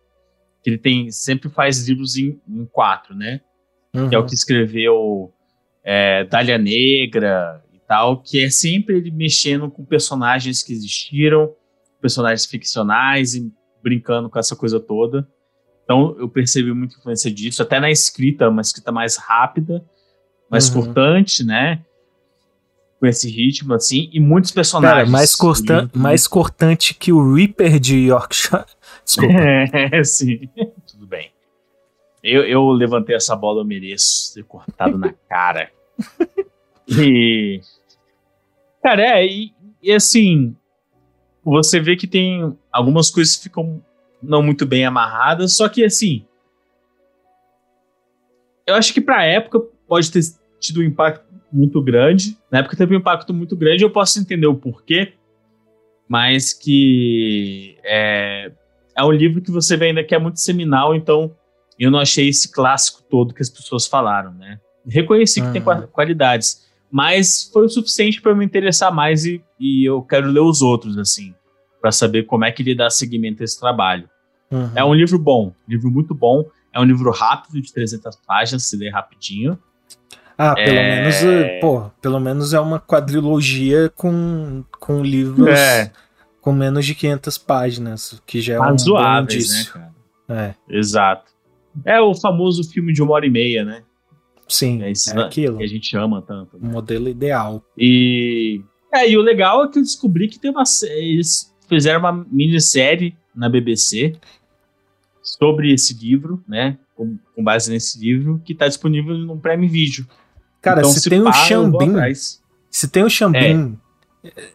[0.63, 3.41] que ele tem sempre faz livros em, em quatro, né?
[3.95, 4.09] Uhum.
[4.09, 5.33] que é o que escreveu
[5.83, 11.55] é, Dália Negra e tal, que é sempre ele mexendo com personagens que existiram,
[12.01, 13.51] personagens ficcionais e
[13.83, 15.27] brincando com essa coisa toda.
[15.85, 19.83] Então eu percebi muita influência disso, até na escrita, uma escrita mais rápida,
[20.51, 20.85] mais Uhum.
[20.85, 21.83] cortante, né?
[23.01, 24.99] Com esse ritmo, assim, e muitos personagens.
[25.05, 28.65] Cara, mais, Muito- mais cortante que o Reaper de Yorkshire.
[29.05, 29.35] Desculpa.
[29.35, 30.49] É, sim.
[30.91, 31.31] Tudo bem.
[32.25, 35.71] Eu, eu levantei essa bola, eu mereço ser cortado na cara.
[36.89, 37.61] E.
[38.83, 40.57] Cara, é, e, e assim.
[41.45, 43.83] Você vê que tem algumas coisas que ficam
[44.21, 46.27] não muito bem amarradas, só que assim.
[48.67, 50.21] Eu acho que pra época pode ter
[50.61, 52.37] tido um impacto muito grande.
[52.51, 55.15] Na época teve um impacto muito grande, eu posso entender o porquê,
[56.09, 58.53] mas que é,
[58.97, 61.35] é um livro que você vê ainda que é muito seminal, então
[61.79, 64.59] eu não achei esse clássico todo que as pessoas falaram, né?
[64.87, 69.85] Reconheci que tem qua- qualidades, mas foi o suficiente para me interessar mais e, e
[69.85, 71.35] eu quero ler os outros, assim,
[71.81, 74.09] para saber como é que ele dá seguimento a esse trabalho.
[74.51, 74.71] Uhum.
[74.75, 76.45] É um livro bom, livro muito bom.
[76.73, 79.59] É um livro rápido, de 300 páginas, se lê rapidinho.
[80.41, 81.01] Ah, pelo É.
[81.01, 85.91] menos, eh, pô, pelo menos é uma quadrilogia com, com livros É.
[86.41, 89.73] com menos de 500 páginas, que já é um Razoáveis, né, indício.
[89.73, 89.95] cara?
[90.29, 91.33] É, Exato.
[91.85, 93.83] É o famoso filme de uma hora e meia, né?
[94.51, 96.57] sim, É, esses é aquilo, que a gente ama tanto.
[96.57, 97.63] o modelo ideal.
[97.77, 98.63] E,
[98.95, 103.15] é, e o legal é que eu descobri que tem uma, eles fizeram uma minissérie
[103.35, 104.15] na BBC
[105.23, 106.79] sobre esse livro, né?
[106.97, 110.07] Com, com base nesse livro, que tá disponível no Prime Video.
[110.61, 111.95] Cara, Então, se tem pá, eu vou Xambin,
[112.71, 113.79] se tem o Xambin,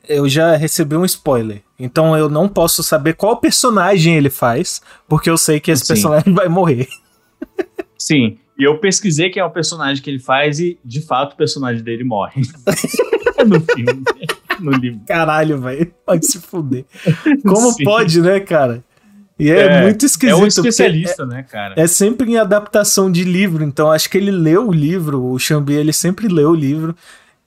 [0.08, 1.62] eu já recebi um spoiler.
[1.80, 5.94] Então eu não posso saber qual personagem ele faz, porque eu sei que esse Sim.
[5.94, 6.88] personagem vai morrer.
[7.98, 8.38] Sim.
[8.58, 11.84] E eu pesquisei quem é o personagem que ele faz e, de fato, o personagem
[11.84, 12.44] dele morre.
[13.48, 14.04] no filme.
[14.60, 15.02] No livro.
[15.08, 15.92] Caralho, velho.
[16.06, 16.86] Pode se fuder.
[17.44, 17.84] Como Sim.
[17.84, 18.84] pode, né, cara?
[19.38, 20.38] E é, muito esquisito.
[20.38, 21.74] É um especialista, né, cara?
[21.78, 25.40] É, é sempre em adaptação de livro, então acho que ele leu o livro, o
[25.40, 26.96] Xambi, ele sempre leu o livro.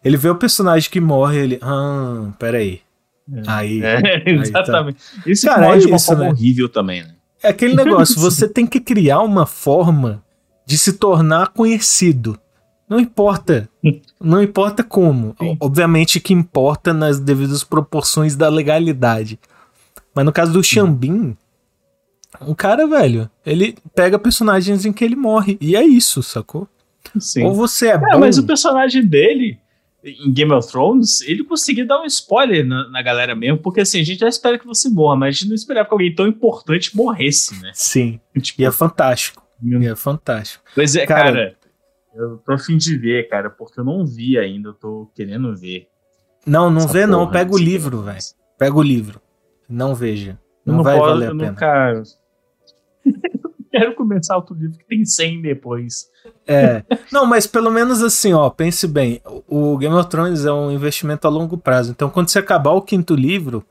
[0.04, 1.58] Ele vê o personagem que morre, ele.
[1.62, 2.80] Ah, peraí.
[3.46, 3.82] Aí.
[3.82, 4.02] É, aí
[4.52, 4.60] tá.
[4.60, 4.98] exatamente.
[5.26, 6.30] Isso Cara, é uma isso, forma né?
[6.30, 7.10] horrível também, né?
[7.42, 10.22] É aquele negócio, você tem que criar uma forma
[10.64, 12.38] de se tornar conhecido.
[12.88, 13.68] Não importa.
[14.20, 15.34] Não importa como.
[15.40, 15.56] Sim.
[15.58, 19.40] Obviamente que importa nas devidas proporções da legalidade.
[20.14, 21.36] Mas no caso do Xambin,
[22.40, 25.56] um cara, velho, ele pega personagens em que ele morre.
[25.60, 26.68] E é isso, sacou?
[27.18, 27.44] Sim.
[27.44, 28.18] Ou você é, É, bom.
[28.18, 29.58] mas o personagem dele,
[30.04, 34.00] em Game of Thrones, ele conseguiu dar um spoiler na, na galera mesmo, porque assim,
[34.00, 36.26] a gente já espera que você morra, mas a gente não esperava que alguém tão
[36.26, 37.70] importante morresse, né?
[37.74, 38.20] Sim.
[38.40, 39.42] Tipo, E é fantástico.
[39.62, 40.64] E é fantástico.
[40.74, 41.56] Pois é, Cara- cara,
[42.14, 45.54] eu tô a fim de ver, cara, porque eu não vi ainda, eu tô querendo
[45.56, 45.86] ver.
[46.46, 47.28] Não, não vê, não.
[47.30, 48.18] Pega o livro, velho.
[48.58, 49.20] Pega o livro.
[49.68, 50.38] Não veja.
[50.64, 51.50] Eu Não, vai posso- valer a pena.
[51.50, 52.02] Nunca...
[53.70, 56.06] Quero começar outro livro que tem 100 depois.
[56.46, 56.82] É.
[57.12, 59.20] Não, mas pelo menos assim, ó, pense bem.
[59.46, 61.90] O Game of Thrones é um investimento a longo prazo.
[61.90, 63.64] Então, quando você acabar o quinto livro,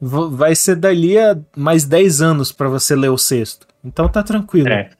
[0.00, 3.66] vai ser dali a mais 10 anos pra você ler o sexto.
[3.84, 4.68] Então tá tranquilo.
[4.68, 4.90] É.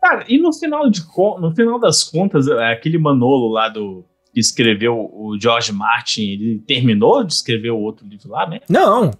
[0.00, 1.00] Cara, e no final, de,
[1.40, 4.04] no final das contas, é, aquele Manolo lá do
[4.34, 8.60] que escreveu o George Martin, ele terminou de escrever o outro livro lá, né?
[8.68, 9.12] Não,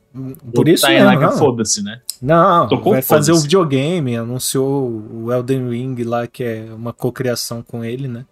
[0.53, 1.39] por Ou isso tá mesmo, que não.
[1.39, 2.01] foda-se, né?
[2.21, 7.63] Não, Tocou vai fazer o videogame, anunciou o Elden Ring lá, que é uma cocriação
[7.63, 8.27] com ele, né?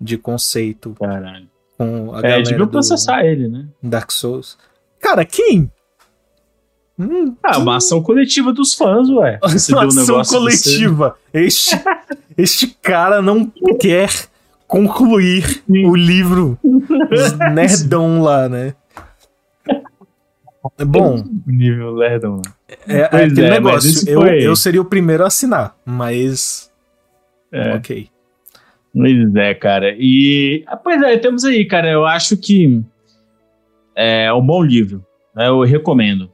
[0.00, 1.46] De conceito Caralho.
[1.76, 3.66] com a É, deviam processar ele, né?
[3.80, 4.58] Dark Souls.
[4.98, 5.70] Cara, quem?
[6.98, 9.38] Hum, Ah, uma ação coletiva dos fãs, ué.
[9.42, 11.16] Você uma um ação coletiva.
[11.32, 11.76] Este,
[12.36, 13.46] este cara não
[13.80, 14.10] quer
[14.68, 16.58] concluir o livro
[17.54, 18.74] nerdão lá, né?
[20.86, 21.24] Bom, Você...
[21.46, 22.42] Nível lerdão.
[22.86, 24.08] é, é aquele é, negócio.
[24.08, 26.70] Eu, eu seria o primeiro a assinar, mas.
[27.50, 27.74] É.
[27.74, 28.08] Ok.
[28.94, 29.94] Pois é, cara.
[29.98, 30.62] E.
[30.66, 31.90] ah, Pois é, temos aí, cara.
[31.90, 32.82] Eu acho que
[33.96, 35.04] é um bom livro.
[35.34, 35.48] né?
[35.48, 36.30] Eu recomendo.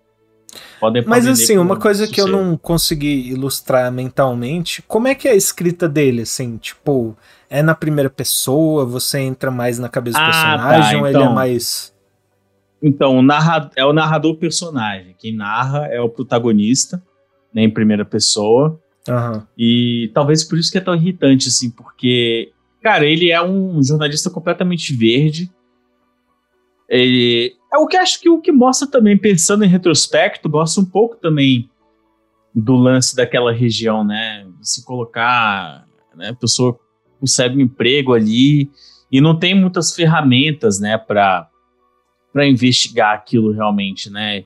[0.81, 5.27] Podem Mas podem assim, uma coisa que eu não consegui ilustrar mentalmente, como é que
[5.27, 7.16] é a escrita dele, assim, tipo,
[7.48, 11.16] é na primeira pessoa, você entra mais na cabeça do Ah, personagem, tá, ou ele
[11.16, 11.35] é então.
[11.35, 11.94] mais...
[12.83, 13.70] Então, o narra...
[13.76, 15.14] é o narrador personagem.
[15.18, 17.02] Quem narra é o protagonista,
[17.54, 18.78] né, em primeira pessoa.
[19.09, 23.82] Aham, E talvez por isso que é tão irritante, assim, porque, cara, ele é um
[23.82, 25.51] jornalista completamente verde.
[26.88, 30.86] Ele é o que acho que o que mostra também, pensando em retrospecto, mostra um
[30.86, 31.70] pouco também
[32.55, 34.47] do lance daquela região, né?
[34.61, 36.36] Se colocar, né?
[36.38, 36.78] Pessoa
[37.20, 38.70] consegue um emprego ali
[39.10, 41.48] e não tem muitas ferramentas, né, para
[42.32, 44.42] para investigar aquilo realmente, né?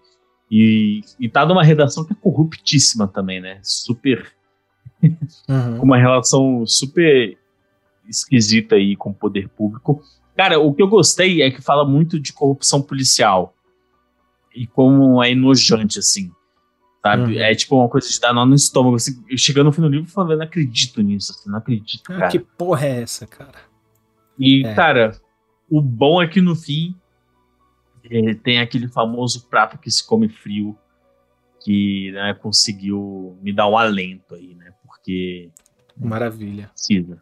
[0.50, 3.60] E, e tá numa redação que é corruptíssima também, né?
[3.62, 4.30] Super
[5.02, 5.78] uhum.
[5.78, 7.38] com uma relação super
[8.06, 10.02] esquisita aí com o poder público.
[10.36, 13.54] Cara, o que eu gostei é que fala muito de corrupção policial
[14.54, 16.30] e como é enojante, assim.
[17.02, 17.34] Sabe?
[17.36, 17.40] Uhum.
[17.40, 18.96] É tipo uma coisa de dar nó no estômago.
[18.96, 22.18] Assim, chegando no fim do livro falando, eu não acredito nisso, assim, não acredito, Ah,
[22.18, 22.28] cara.
[22.30, 23.54] que porra é essa, cara?
[24.38, 24.74] E, É.
[24.74, 25.20] cara,
[25.70, 26.94] o bom é que no fim
[28.10, 30.76] eh, tem aquele famoso prato que se come frio
[31.64, 34.72] que né, conseguiu me dar um alento aí, né?
[34.86, 35.50] Porque
[35.96, 36.68] Maravilha.
[36.72, 37.20] precisa.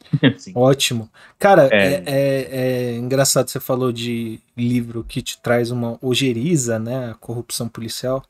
[0.36, 0.52] Assim.
[0.54, 1.10] Ótimo.
[1.38, 1.94] Cara, é.
[1.94, 2.02] É.
[2.06, 7.10] é- é engraçado, você falou de livro que te traz uma ojeriza, né?
[7.10, 8.24] A corrupção policial.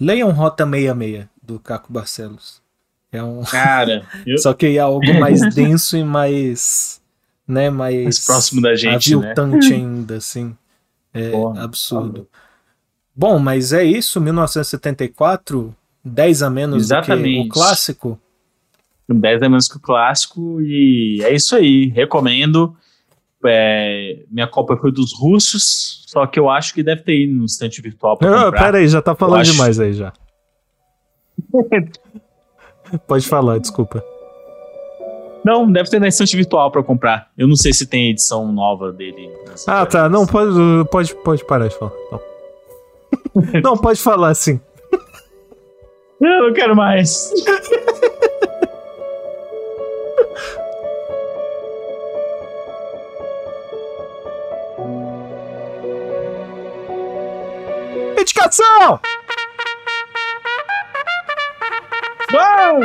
[0.00, 2.62] Leiam Rota 66, do Caco Barcelos.
[3.10, 3.42] É um.
[3.42, 7.00] Cara, eu, Só que é algo mais denso e mais.
[7.46, 9.32] Né, mais, Mais próximo da gente, né?
[9.32, 10.54] aviltante ainda, assim.
[11.14, 12.28] É Porra, absurdo.
[13.16, 15.74] Bom, mas é isso, 1974,
[16.04, 17.48] 10 a menos do que o Exatamente.
[17.48, 18.20] clássico.
[19.08, 21.88] 10 é menos que o clássico e é isso aí.
[21.88, 22.76] Recomendo.
[23.46, 27.44] É, minha Copa foi dos russos, só que eu acho que deve ter ido no
[27.44, 28.62] estante virtual pra Não, comprar.
[28.64, 30.12] pera aí, já tá falando Eu acho- demais aí já.
[33.06, 34.02] Pode falar, desculpa.
[35.44, 37.30] Não, deve ter na estante virtual pra comprar.
[37.38, 39.30] Eu não sei se tem edição nova dele.
[39.66, 40.08] Ah, tá.
[40.08, 40.50] Não, pode,
[40.90, 41.92] pode, pode parar de falar.
[42.10, 42.20] Não,
[43.62, 44.60] não pode falar assim.
[46.20, 47.30] Eu não quero mais.
[58.28, 59.00] Indicação!
[62.34, 62.80] Uau!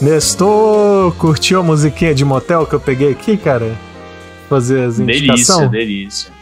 [0.00, 3.76] Nestor, curtiu a musiquinha de motel que eu peguei aqui, cara?
[4.48, 5.70] Fazer as Delícia, indicações?
[5.70, 6.32] delícia.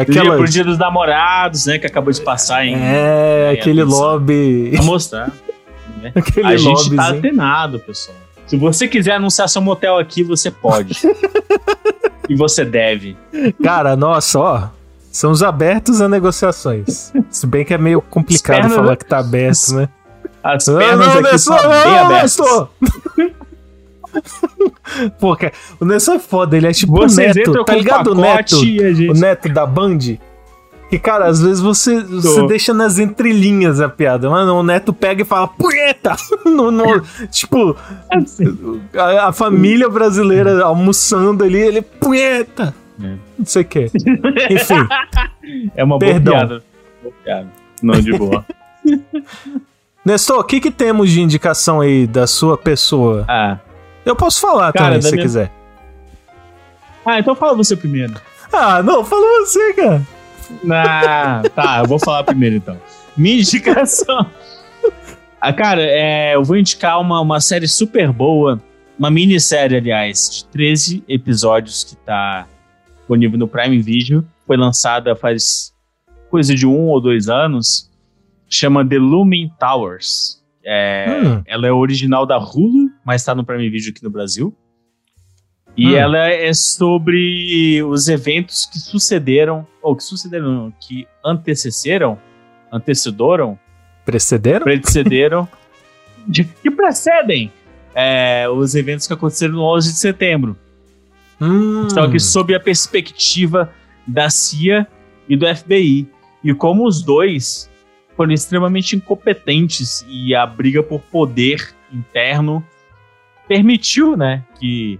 [0.00, 0.22] Aquela...
[0.30, 1.78] Dia pro Dia dos Namorados, né?
[1.78, 2.74] Que acabou de passar em.
[2.76, 4.00] É, aquele atenção.
[4.00, 4.70] lobby.
[4.74, 5.30] Pra mostrar.
[6.02, 6.12] né?
[6.14, 7.18] aquele A gente tá lobbyzinho.
[7.18, 8.16] antenado, pessoal.
[8.46, 11.00] Se você quiser anunciar seu motel aqui, você pode.
[12.28, 13.16] e você deve.
[13.62, 14.68] Cara, nossa, ó.
[15.10, 17.10] Somos abertos a negociações.
[17.30, 19.88] Se bem que é meio complicado As pernas- falar que tá aberto, né?
[20.44, 22.36] As Não, pernas não, aqui Nestor, são bem não, abertas.
[25.20, 28.56] Pô, cara, o Nestor é foda, ele é tipo o Neto, tá ligado o Neto?
[28.56, 29.08] gente...
[29.10, 29.98] O Neto da Band?
[30.88, 34.30] Que, cara, às vezes você, você deixa nas entrelinhas a piada.
[34.30, 36.14] Mano, o Neto pega e fala, punheta!
[36.46, 37.76] No, no- tipo,
[38.96, 42.72] a, a família brasileira almoçando ali, ele, punheta!
[43.02, 43.14] É.
[43.38, 43.90] Não sei o quê.
[44.48, 46.32] Enfim, É uma boa Perdão.
[46.34, 46.62] piada.
[47.02, 47.48] Boa piada.
[47.82, 48.46] Não, de boa.
[50.04, 53.24] Nestor, o que que temos de indicação aí da sua pessoa?
[53.28, 53.58] ah.
[54.06, 55.52] Eu posso falar Cara, também, se você minha- quiser.
[57.04, 58.14] ah, então fala você primeiro.
[58.52, 60.02] Ah, não, fala você, cara.
[60.70, 62.80] Ah, tá, eu vou falar primeiro então.
[63.16, 64.30] Minha indicação.
[65.40, 68.60] Ah, cara, é, eu vou indicar uma, uma série super boa,
[68.98, 72.46] uma minissérie, aliás, de 13 episódios que tá
[72.98, 74.24] disponível no Prime Video.
[74.46, 75.72] Foi lançada faz
[76.30, 77.90] coisa de um ou dois anos.
[78.48, 80.35] Chama The Looming Towers.
[80.68, 81.42] É, Hum.
[81.46, 84.52] Ela é original da Hulu, mas tá no Prime Video aqui no Brasil.
[85.76, 85.96] E Hum.
[85.96, 92.18] ela é sobre os eventos que sucederam, ou que sucederam, não, que antecederam,
[92.72, 93.58] antecedoram,
[94.04, 94.64] Precederam?
[94.64, 95.48] precederam,
[96.26, 97.52] de, que precedem
[97.94, 100.56] é, os eventos que aconteceram no 11 de setembro.
[101.40, 103.70] Hum, Só que sob a perspectiva
[104.06, 104.86] da CIA
[105.28, 106.08] e do FBI.
[106.42, 107.70] E como os dois
[108.16, 112.64] foram extremamente incompetentes e a briga por poder interno
[113.46, 114.98] permitiu, né, que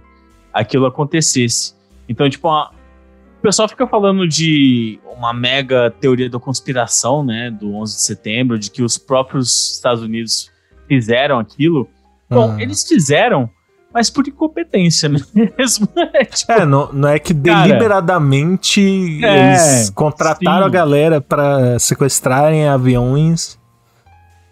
[0.53, 1.73] aquilo acontecesse.
[2.07, 2.71] Então, tipo, a-
[3.37, 8.57] o pessoal fica falando de uma mega teoria da conspiração, né, do 11 de setembro,
[8.57, 10.51] de que os próprios Estados Unidos
[10.87, 11.89] fizeram aquilo.
[12.29, 12.59] Bom, Hum.
[12.59, 13.49] eles fizeram,
[13.97, 15.89] mas por incompetência mesmo.
[16.13, 18.79] É, tipo, É, não, não é que Cara, deliberadamente
[19.25, 20.67] é, eles contrataram sim.
[20.67, 23.57] a galera pra sequestrarem aviões.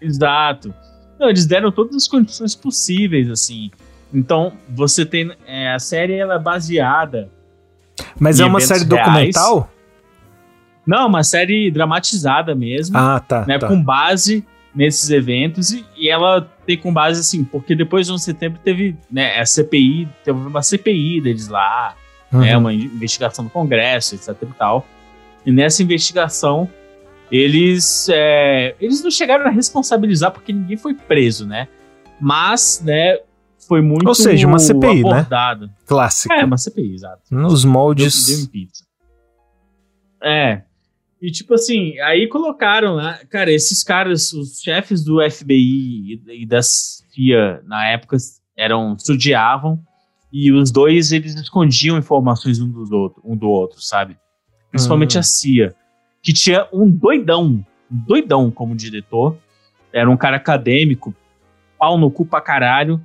[0.00, 0.74] Exato.
[1.18, 3.70] Não, eles deram todas as condições possíveis, assim.
[4.12, 5.30] Então, você tem.
[5.46, 7.30] é, a série ela é baseada.
[8.18, 8.88] Mas é uma série reais.
[8.88, 9.70] documental?
[10.84, 13.44] Não, uma série dramatizada mesmo, Ah, tá.
[13.46, 13.58] né?
[13.58, 13.68] tá.
[13.68, 14.44] Com base
[14.76, 15.72] nesses eventos.
[15.72, 19.40] E, e ela tem com base, assim, porque depois de 11 de setembro teve né,
[19.40, 21.96] a CPI, teve uma CPI deles lá,
[22.30, 22.60] né, Uhum.
[22.60, 24.86] uma in- investigação do Congresso, etc e tal.
[25.44, 26.68] E nessa investigação,
[27.30, 31.66] eles, é, eles não chegaram a responsabilizar porque ninguém foi preso, né?
[32.20, 33.18] Mas, né,
[33.68, 35.10] foi muito Ou seja, uma CPI, né?
[35.10, 35.70] abordado.
[35.86, 36.32] Clássico.
[36.34, 37.22] É, uma CPI, exato.
[37.30, 38.26] Nos Deu, moldes.
[38.26, 38.84] deu pizza.
[40.22, 40.62] É.
[41.20, 46.46] E tipo assim, aí colocaram lá, cara, esses caras, os chefes do FBI e, e
[46.46, 48.16] da CIA na época
[48.56, 49.82] eram estudiavam
[50.32, 54.16] e os dois eles escondiam informações um dos outros, um do outro, sabe?
[54.70, 55.20] Principalmente Hum.
[55.20, 55.74] a CIA,
[56.22, 59.38] que tinha um doidão, um doidão como diretor,
[59.92, 61.14] era um cara acadêmico,
[61.78, 63.00] pau no cu pra caralho,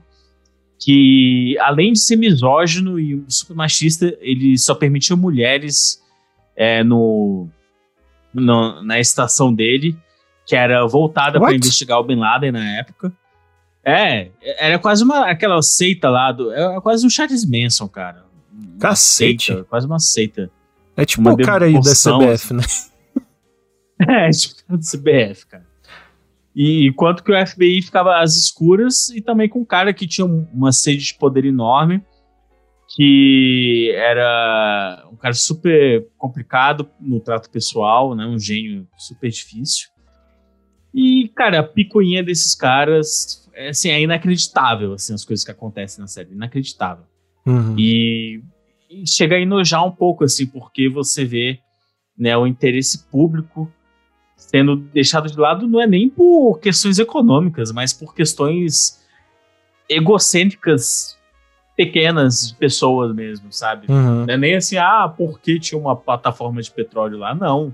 [0.78, 6.02] que além de ser misógino e super machista, ele só permitia mulheres
[6.56, 7.48] é, no,
[8.34, 9.96] no- na estação dele,
[10.46, 13.12] que era voltada para investigar o Bin Laden na época.
[13.84, 14.30] É,
[14.60, 18.26] era quase uma aquela seita lá do, era quase um Charles Manson, cara.
[18.54, 19.46] Uma Cacete.
[19.48, 20.52] seita, quase uma seita.
[20.96, 22.64] É tipo Uma o cara aí da CBF, né?
[24.08, 25.66] É, tipo do CBF, cara.
[26.56, 30.26] E enquanto que o FBI ficava às escuras e também com um cara que tinha
[30.26, 32.02] um- uma sede de poder enorme,
[32.96, 38.26] que era cara super complicado no trato pessoal, né?
[38.26, 39.90] Um gênio super difícil.
[40.94, 46.02] E, cara, a picuinha desses caras é, assim, é inacreditável, assim, as coisas que acontecem
[46.02, 46.34] na série.
[46.34, 47.06] Inacreditável.
[47.46, 47.76] Uhum.
[47.78, 48.42] E,
[48.90, 51.60] e chega a enojar um pouco, assim, porque você vê
[52.18, 53.72] né, o interesse público
[54.36, 59.00] sendo deixado de lado, não é nem por questões econômicas, mas por questões
[59.88, 61.18] egocêntricas
[61.86, 63.92] pequenas pessoas mesmo, sabe?
[63.92, 64.26] Uhum.
[64.26, 67.74] Não é nem assim, ah, porque tinha uma plataforma de petróleo lá, não.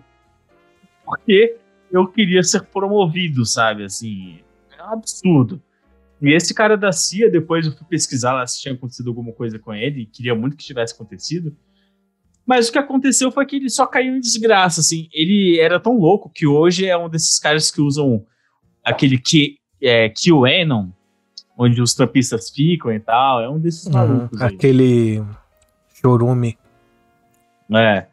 [1.03, 1.57] Porque
[1.91, 3.83] eu queria ser promovido, sabe?
[3.83, 4.39] Assim,
[4.77, 5.61] é um absurdo.
[6.21, 9.59] E esse cara da CIA, depois eu fui pesquisar lá se tinha acontecido alguma coisa
[9.59, 11.55] com ele, queria muito que tivesse acontecido.
[12.45, 15.09] Mas o que aconteceu foi que ele só caiu em desgraça, assim.
[15.13, 18.25] Ele era tão louco que hoje é um desses caras que usam
[18.85, 20.91] aquele Q, é, QAnon,
[21.57, 23.41] onde os trampistas ficam e tal.
[23.41, 23.93] É um desses Uhum.
[23.93, 24.53] malucos aí.
[24.55, 25.23] Aquele
[26.01, 26.57] chorume.
[27.73, 28.05] É.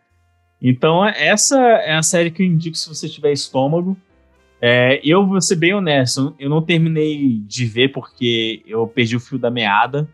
[0.60, 3.96] Então, essa é a série que eu indico se você tiver estômago.
[4.60, 9.20] É, eu vou ser bem honesto, eu não terminei de ver porque eu perdi o
[9.20, 10.08] fio da meada.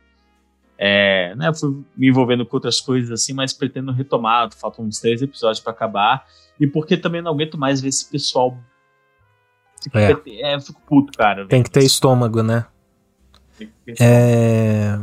[0.77, 4.51] É, né, fui me envolvendo com outras coisas assim, mas pretendo retomar.
[4.55, 6.27] Faltam uns três episódios pra acabar.
[6.59, 8.59] E porque também não aguento mais ver esse pessoal.
[9.95, 10.11] É.
[10.43, 11.47] É, eu fico puto, cara.
[11.47, 12.67] Tem que ter estômago, né?
[13.99, 14.99] É.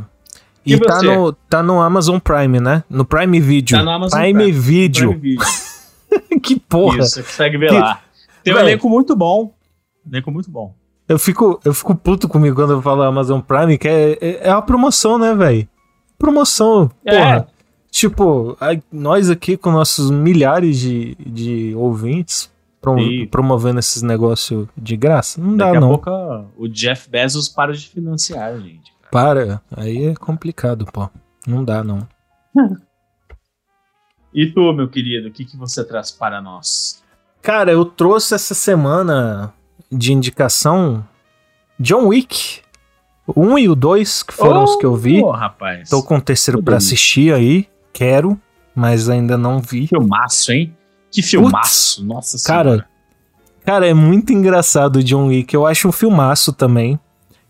[0.64, 2.84] E, E tá, no, tá no Amazon Prime, né?
[2.90, 3.78] No Prime Video.
[3.78, 4.52] Tá no Amazon Prime, Prime.
[4.52, 5.08] Video.
[5.10, 5.46] Prime Video.
[6.42, 6.98] que porra.
[6.98, 8.00] Isso, você consegue ver Que- lá.
[8.44, 9.52] Tem um elenco muito bom.
[10.10, 10.74] Elenco muito bom.
[11.08, 14.52] Eu fico, eu fico puto comigo quando eu falo Amazon Prime, que é, é, é
[14.52, 15.66] uma promoção, né, velho?
[16.18, 17.16] Promoção, É.
[17.18, 17.48] porra.
[17.90, 22.50] Tipo, a- nós aqui com nossos milhares de, de ouvintes
[22.80, 23.26] pro- Sim.
[23.26, 25.88] promovendo esses negócios de graça, não dá Daqui a não.
[25.88, 26.10] pouco
[26.56, 28.92] o Jeff Bezos para de financiar, gente.
[29.10, 31.08] Para, aí é complicado, pô.
[31.46, 32.06] Não dá não.
[34.34, 37.02] E tu, meu querido, o que, que você traz para nós?
[37.40, 39.52] Cara, eu trouxe essa semana
[39.90, 41.04] de indicação
[41.80, 42.60] John Wick.
[43.26, 45.22] O 1 e o 2, que foram os que eu vi.
[45.22, 45.90] Ô, rapaz.
[45.90, 46.76] Tô com o terceiro delícia.
[46.78, 47.68] assistir aí.
[47.92, 48.40] Quero,
[48.74, 49.86] mas ainda não vi.
[49.86, 50.74] Filmaço, hein?
[51.10, 52.04] Que filmaço.
[52.04, 52.88] Nossa Cara, senhora.
[53.64, 55.54] Cara, é muito engraçado o John Wick.
[55.54, 56.98] Eu acho um filmaço também.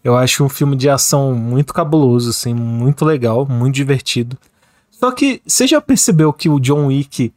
[0.03, 4.37] Eu acho um filme de ação muito cabuloso, assim, muito legal, muito divertido.
[4.91, 7.33] Só que você já percebeu que o John Wick,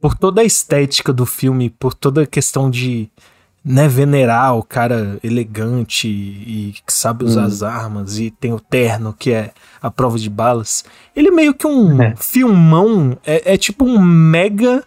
[0.00, 3.08] por toda a estética do filme, por toda a questão de
[3.64, 9.14] né, venerar o cara elegante e que sabe usar as armas e tem o terno
[9.18, 10.84] que é a prova de balas,
[11.14, 12.14] ele é meio que um É.
[12.16, 14.82] filmão, é, é tipo um mega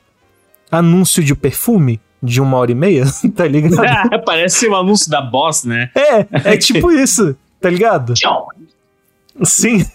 [0.77, 3.05] anúncio de perfume de uma hora e meia,
[3.35, 3.75] tá ligado?
[4.25, 5.89] Parece um anúncio da Boss, né?
[5.95, 8.13] É, é tipo isso, tá ligado?
[8.13, 8.47] John.
[9.43, 9.85] Sim.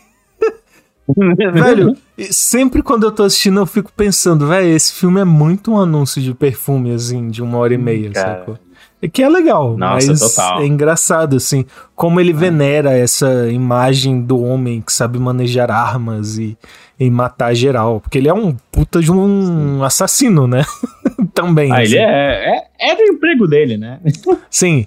[1.16, 1.96] velho,
[2.30, 6.20] sempre quando eu tô assistindo eu fico pensando, velho, esse filme é muito um anúncio
[6.20, 8.38] de perfume, assim, de uma hora e meia, cara.
[8.38, 8.58] sacou?
[9.00, 10.60] É que é legal, Nossa, mas total.
[10.60, 16.58] é engraçado, assim, como ele venera essa imagem do homem que sabe manejar armas e,
[16.98, 20.64] e matar geral, porque ele é um puta de um assassino, né?
[21.32, 21.70] Também.
[21.70, 21.94] Ah, assim.
[21.94, 22.90] ele é, é.
[22.90, 24.00] É do emprego dele, né?
[24.50, 24.86] Sim.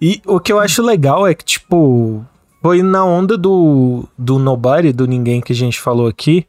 [0.00, 2.24] E o que eu acho legal é que, tipo,
[2.62, 6.46] foi na onda do, do Nobody, do Ninguém que a gente falou aqui,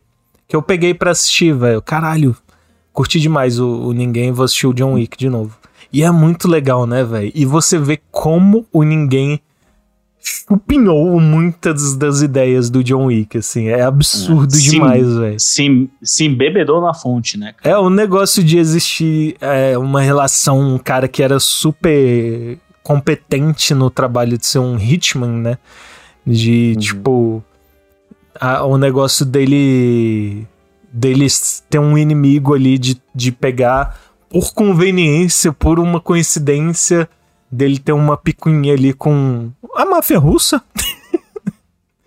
[0.47, 1.81] que eu peguei pra assistir, velho.
[1.81, 2.35] Caralho,
[2.93, 5.60] curti demais o, o Ninguém, vou assistir o John Wick de novo.
[5.93, 7.31] E é muito legal, né, velho?
[7.35, 9.39] E você vê como o Ninguém
[10.23, 13.67] chupinhou muitas das ideias do John Wick, assim.
[13.67, 14.69] É absurdo Sim.
[14.71, 15.39] demais, velho.
[15.39, 17.53] Se, se embebedou na fonte, né?
[17.63, 23.89] É o negócio de existir é, uma relação, um cara que era super competente no
[23.89, 25.57] trabalho de ser um hitman, né?
[26.25, 27.43] De, tipo,
[28.39, 30.47] a- o negócio dele
[30.93, 33.97] deles ter um inimigo ali de, de pegar
[34.31, 37.07] por conveniência, por uma coincidência
[37.51, 40.61] dele ter uma picuinha ali com a máfia russa.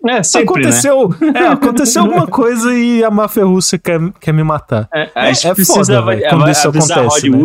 [0.07, 0.69] É, sempre, né?
[0.69, 4.89] aconteceu, é, aconteceu alguma coisa e a máfia russa quer, quer me matar.
[4.93, 7.37] É, É- é precisa foda, quando isso acontece, né?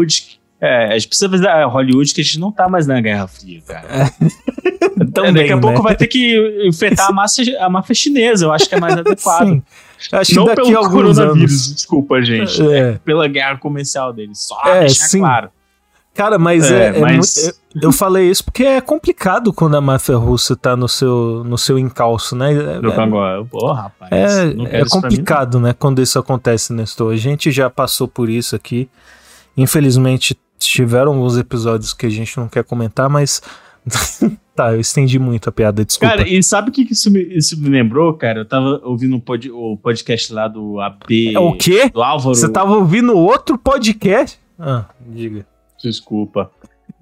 [0.60, 3.26] É, a gente precisa avisar a Hollywood que a gente não tá mais na Guerra
[3.26, 3.86] Fria, cara.
[5.14, 5.62] Também, Daqui a né?
[5.62, 8.94] pouco vai ter que enfrentar a máfia, a máfia chinesa, eu acho que é mais
[8.98, 9.48] adequado.
[9.48, 9.62] Sim.
[10.12, 11.20] Acho não que daqui pelo coronavírus,
[11.52, 11.74] anos.
[11.74, 12.60] desculpa, gente.
[12.70, 12.98] É.
[13.04, 14.40] Pela guerra comercial deles.
[14.40, 15.20] Só É, deixar sim.
[15.20, 15.48] claro.
[16.14, 19.76] Cara, mas É, é, é mas- muito- eu, eu falei isso porque é complicado quando
[19.76, 22.52] a máfia russa tá no seu, no seu encalço, né?
[22.52, 23.46] É- Cangoa.
[23.50, 24.10] Pô, rapaz.
[24.12, 27.12] É, é mim, complicado, né, quando isso acontece, Nestor.
[27.12, 28.88] A gente já passou por isso aqui.
[29.56, 30.36] Infelizmente,
[30.68, 33.40] tiveram alguns episódios que a gente não quer comentar, mas.
[34.54, 36.16] tá, eu estendi muito a piada, desculpa.
[36.16, 38.40] Cara, e sabe o que que isso me, isso me lembrou, cara?
[38.40, 41.34] Eu tava ouvindo um pod- o podcast lá do AB.
[41.34, 41.88] É o quê?
[41.88, 42.34] Do Álvaro.
[42.34, 44.38] Você tava ouvindo outro podcast?
[44.58, 45.46] Ah, diga.
[45.82, 46.50] Desculpa.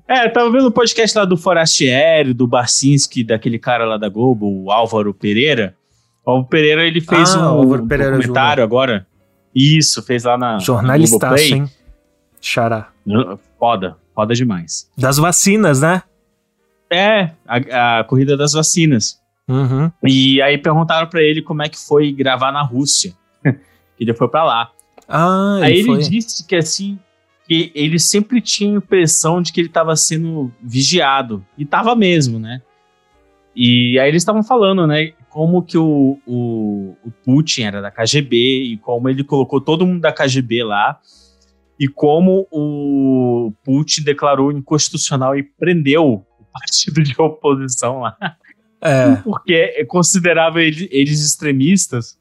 [0.06, 4.08] É, eu tava vendo o podcast lá do Forastieri, do Barcinski, daquele cara lá da
[4.08, 5.74] Globo, o Álvaro Pereira.
[6.24, 7.60] O Álvaro Pereira, ele fez Ah, um, um
[8.62, 9.06] agora.
[9.54, 10.58] Isso, fez lá na
[11.18, 11.52] Globoplay.
[11.52, 11.70] hein?
[12.40, 12.90] Xará.
[13.58, 14.90] Foda, foda demais.
[14.96, 16.02] Das vacinas, né?
[16.90, 19.20] É, a, a corrida das vacinas.
[19.48, 19.90] Uhum.
[20.04, 23.14] E aí perguntaram pra ele como é que foi gravar na Rússia.
[23.42, 24.70] que ele foi pra lá.
[25.08, 26.98] Ah, aí ele disse que assim,
[27.46, 31.44] que ele sempre tinha a impressão de que ele tava sendo vigiado.
[31.56, 32.60] E tava mesmo, né?
[33.56, 35.12] E aí eles estavam falando, né?
[35.30, 40.00] Como que o, o, o Putin era da KGB e como ele colocou todo mundo
[40.00, 41.00] da KGB lá.
[41.78, 48.16] E como o Putin declarou inconstitucional e prendeu o partido de oposição lá
[48.80, 49.16] É.
[49.24, 52.18] porque considerava ele- eles extremistas.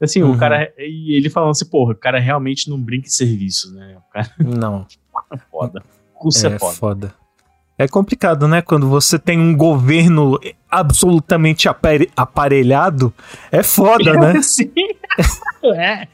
[0.00, 0.32] Assim, Uhum.
[0.32, 0.72] o cara.
[0.78, 3.96] E ele falando assim, porra, o cara realmente não brinca em serviço, né?
[3.98, 4.86] O cara Não.
[5.32, 5.82] é foda.
[6.14, 6.74] Curso é, é foda.
[6.74, 7.14] foda.
[7.78, 8.60] É complicado, né?
[8.62, 10.38] Quando você tem um governo
[10.70, 13.12] absolutamente apare- aparelhado,
[13.50, 14.40] é foda, né?
[14.42, 14.70] Sim.
[15.76, 16.06] é.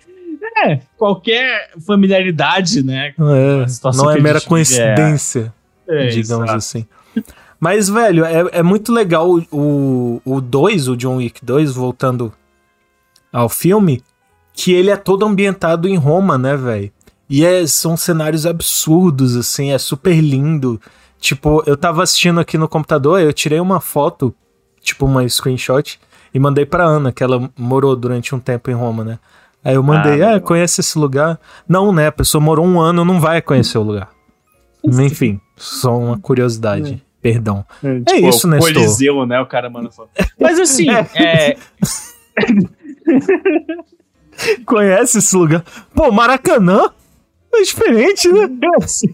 [0.65, 3.15] É, qualquer familiaridade, né?
[3.19, 5.53] É, não é mera coincidência,
[5.89, 6.87] É, digamos assim.
[7.61, 12.33] Mas, velho, é, é muito legal o 2, o, dois, o John Wick 2, voltando
[13.33, 14.03] ao filme,
[14.53, 16.91] que ele é todo ambientado em Roma, né, velho?
[17.29, 20.81] E é- são cenários absurdos, assim, é super lindo.
[21.21, 24.35] Tipo, eu tava assistindo aqui no computador, eu tirei uma foto,
[24.81, 25.99] tipo uma screenshot,
[26.33, 29.19] e mandei pra Ana, que ela morou durante um tempo em Roma, né?
[29.69, 30.41] Aí eu mandei, Ah, ah, legal.
[30.41, 31.39] conhece esse lugar?
[31.69, 32.07] Não, né?
[32.07, 34.11] A pessoa morou um ano, não vai conhecer o lugar.
[34.85, 37.03] Enfim, só uma curiosidade.
[37.21, 37.65] Perdão.
[37.83, 38.75] É, isso, o Nestor.
[38.75, 39.41] Coliseu, né?
[39.41, 40.11] O cara manda foto.
[40.41, 41.57] Mas assim, é,
[44.65, 45.65] Conhece esse lugar?
[45.95, 46.91] Pô, Maracanã?
[47.53, 48.49] É diferente, né?
[48.83, 49.13] Assim.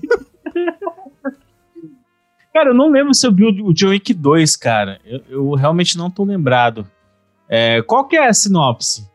[2.52, 5.00] Cara, eu não lembro se eu vi o o John Wick 2, cara.
[5.04, 6.86] Eu, eu realmente não tô lembrado.
[7.48, 9.08] É, qual que é a sinopse?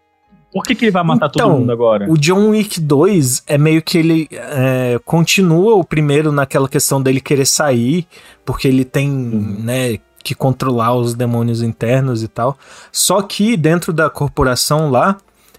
[0.52, 2.10] Por que, que ele vai matar Então, todo mundo agora?
[2.10, 7.22] O John Wick 2 é meio que ele é, continua o primeiro naquela questão dele
[7.22, 8.08] querer sair,
[8.44, 12.58] porque ele tem, né, que controlar os demônios internos e tal.
[12.92, 15.18] Só que dentro da corporação lá,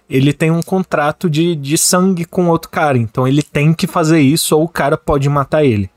[0.08, 2.98] ele tem um contrato de, de sangue com outro cara.
[2.98, 5.88] Então ele tem que fazer isso ou o cara pode matar ele.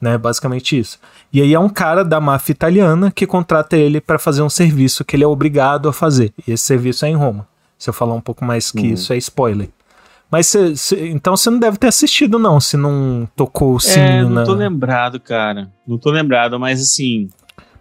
[0.00, 0.98] Né, basicamente isso.
[1.32, 5.04] E aí é um cara da máfia italiana que contrata ele para fazer um serviço
[5.04, 6.32] que ele é obrigado a fazer.
[6.46, 7.46] E esse serviço é em Roma.
[7.78, 9.68] Se eu falar um pouco mais que isso, é spoiler.
[10.30, 13.80] Mas cê- cê- então você não deve ter assistido, não, se não tocou o É,
[13.80, 14.44] sininho não na.
[14.44, 15.72] tô lembrado, cara.
[15.86, 17.30] Não tô lembrado, mas assim,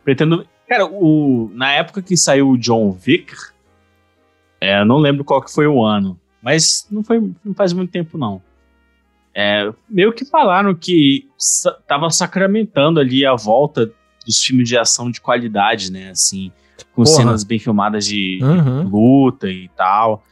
[0.03, 0.47] pretendo.
[0.69, 3.33] Cara, o, na época que saiu o John Wick,
[4.61, 7.91] é, eu não lembro qual que foi o ano, mas não foi, não faz muito
[7.91, 8.41] tempo não.
[9.33, 13.91] É, meio que falaram que sa- tava sacramentando ali a volta
[14.25, 16.09] dos filmes de ação de qualidade, né?
[16.09, 16.51] Assim,
[16.93, 17.15] com Porra.
[17.15, 18.87] cenas bem filmadas de, Uhum.
[18.87, 20.23] luta e tal.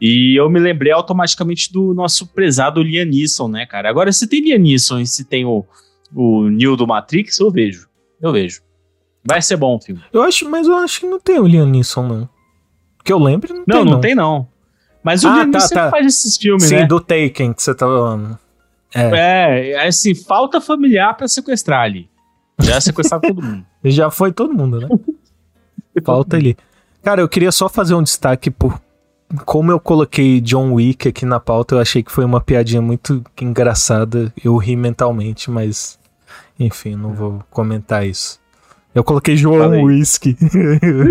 [0.00, 3.88] E eu me lembrei automaticamente do nosso prezado Liam Neeson, né, cara?
[3.90, 5.64] Agora, se tem Liam Neeson e se tem o,
[6.14, 7.86] o Neo do Matrix, eu vejo.
[8.20, 8.62] Eu vejo.
[9.22, 10.00] Vai ser bom o filme.
[10.12, 12.28] Eu acho, mas eu acho que não tem o Liam Neeson, não.
[13.04, 13.92] Que eu lembro, não, Não, tem.
[13.92, 14.48] não, tem não.
[15.02, 15.90] Mas o Ah, Liam tá, Neeson tá.
[15.90, 16.86] faz esses filmes, Sim, né?
[16.86, 18.38] do Taken que você tá falando.
[18.94, 22.08] É, É, assim, falta familiar pra sequestrar ali.
[22.58, 23.66] Já sequestraram todo mundo.
[23.84, 24.88] já foi todo mundo, né?
[26.04, 26.56] Falta ali.
[27.02, 28.80] Cara, eu queria só fazer um destaque por
[29.44, 31.74] como eu coloquei John Wick aqui na pauta.
[31.74, 34.32] Eu achei que foi uma piadinha muito engraçada.
[34.42, 35.98] Eu ri mentalmente, mas
[36.58, 38.40] enfim, não vou comentar isso.
[38.94, 39.84] Eu coloquei João Falei.
[39.84, 40.36] Whisky.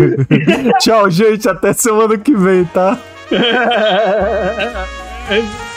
[0.80, 1.48] Tchau, gente.
[1.48, 2.98] Até semana que vem, tá?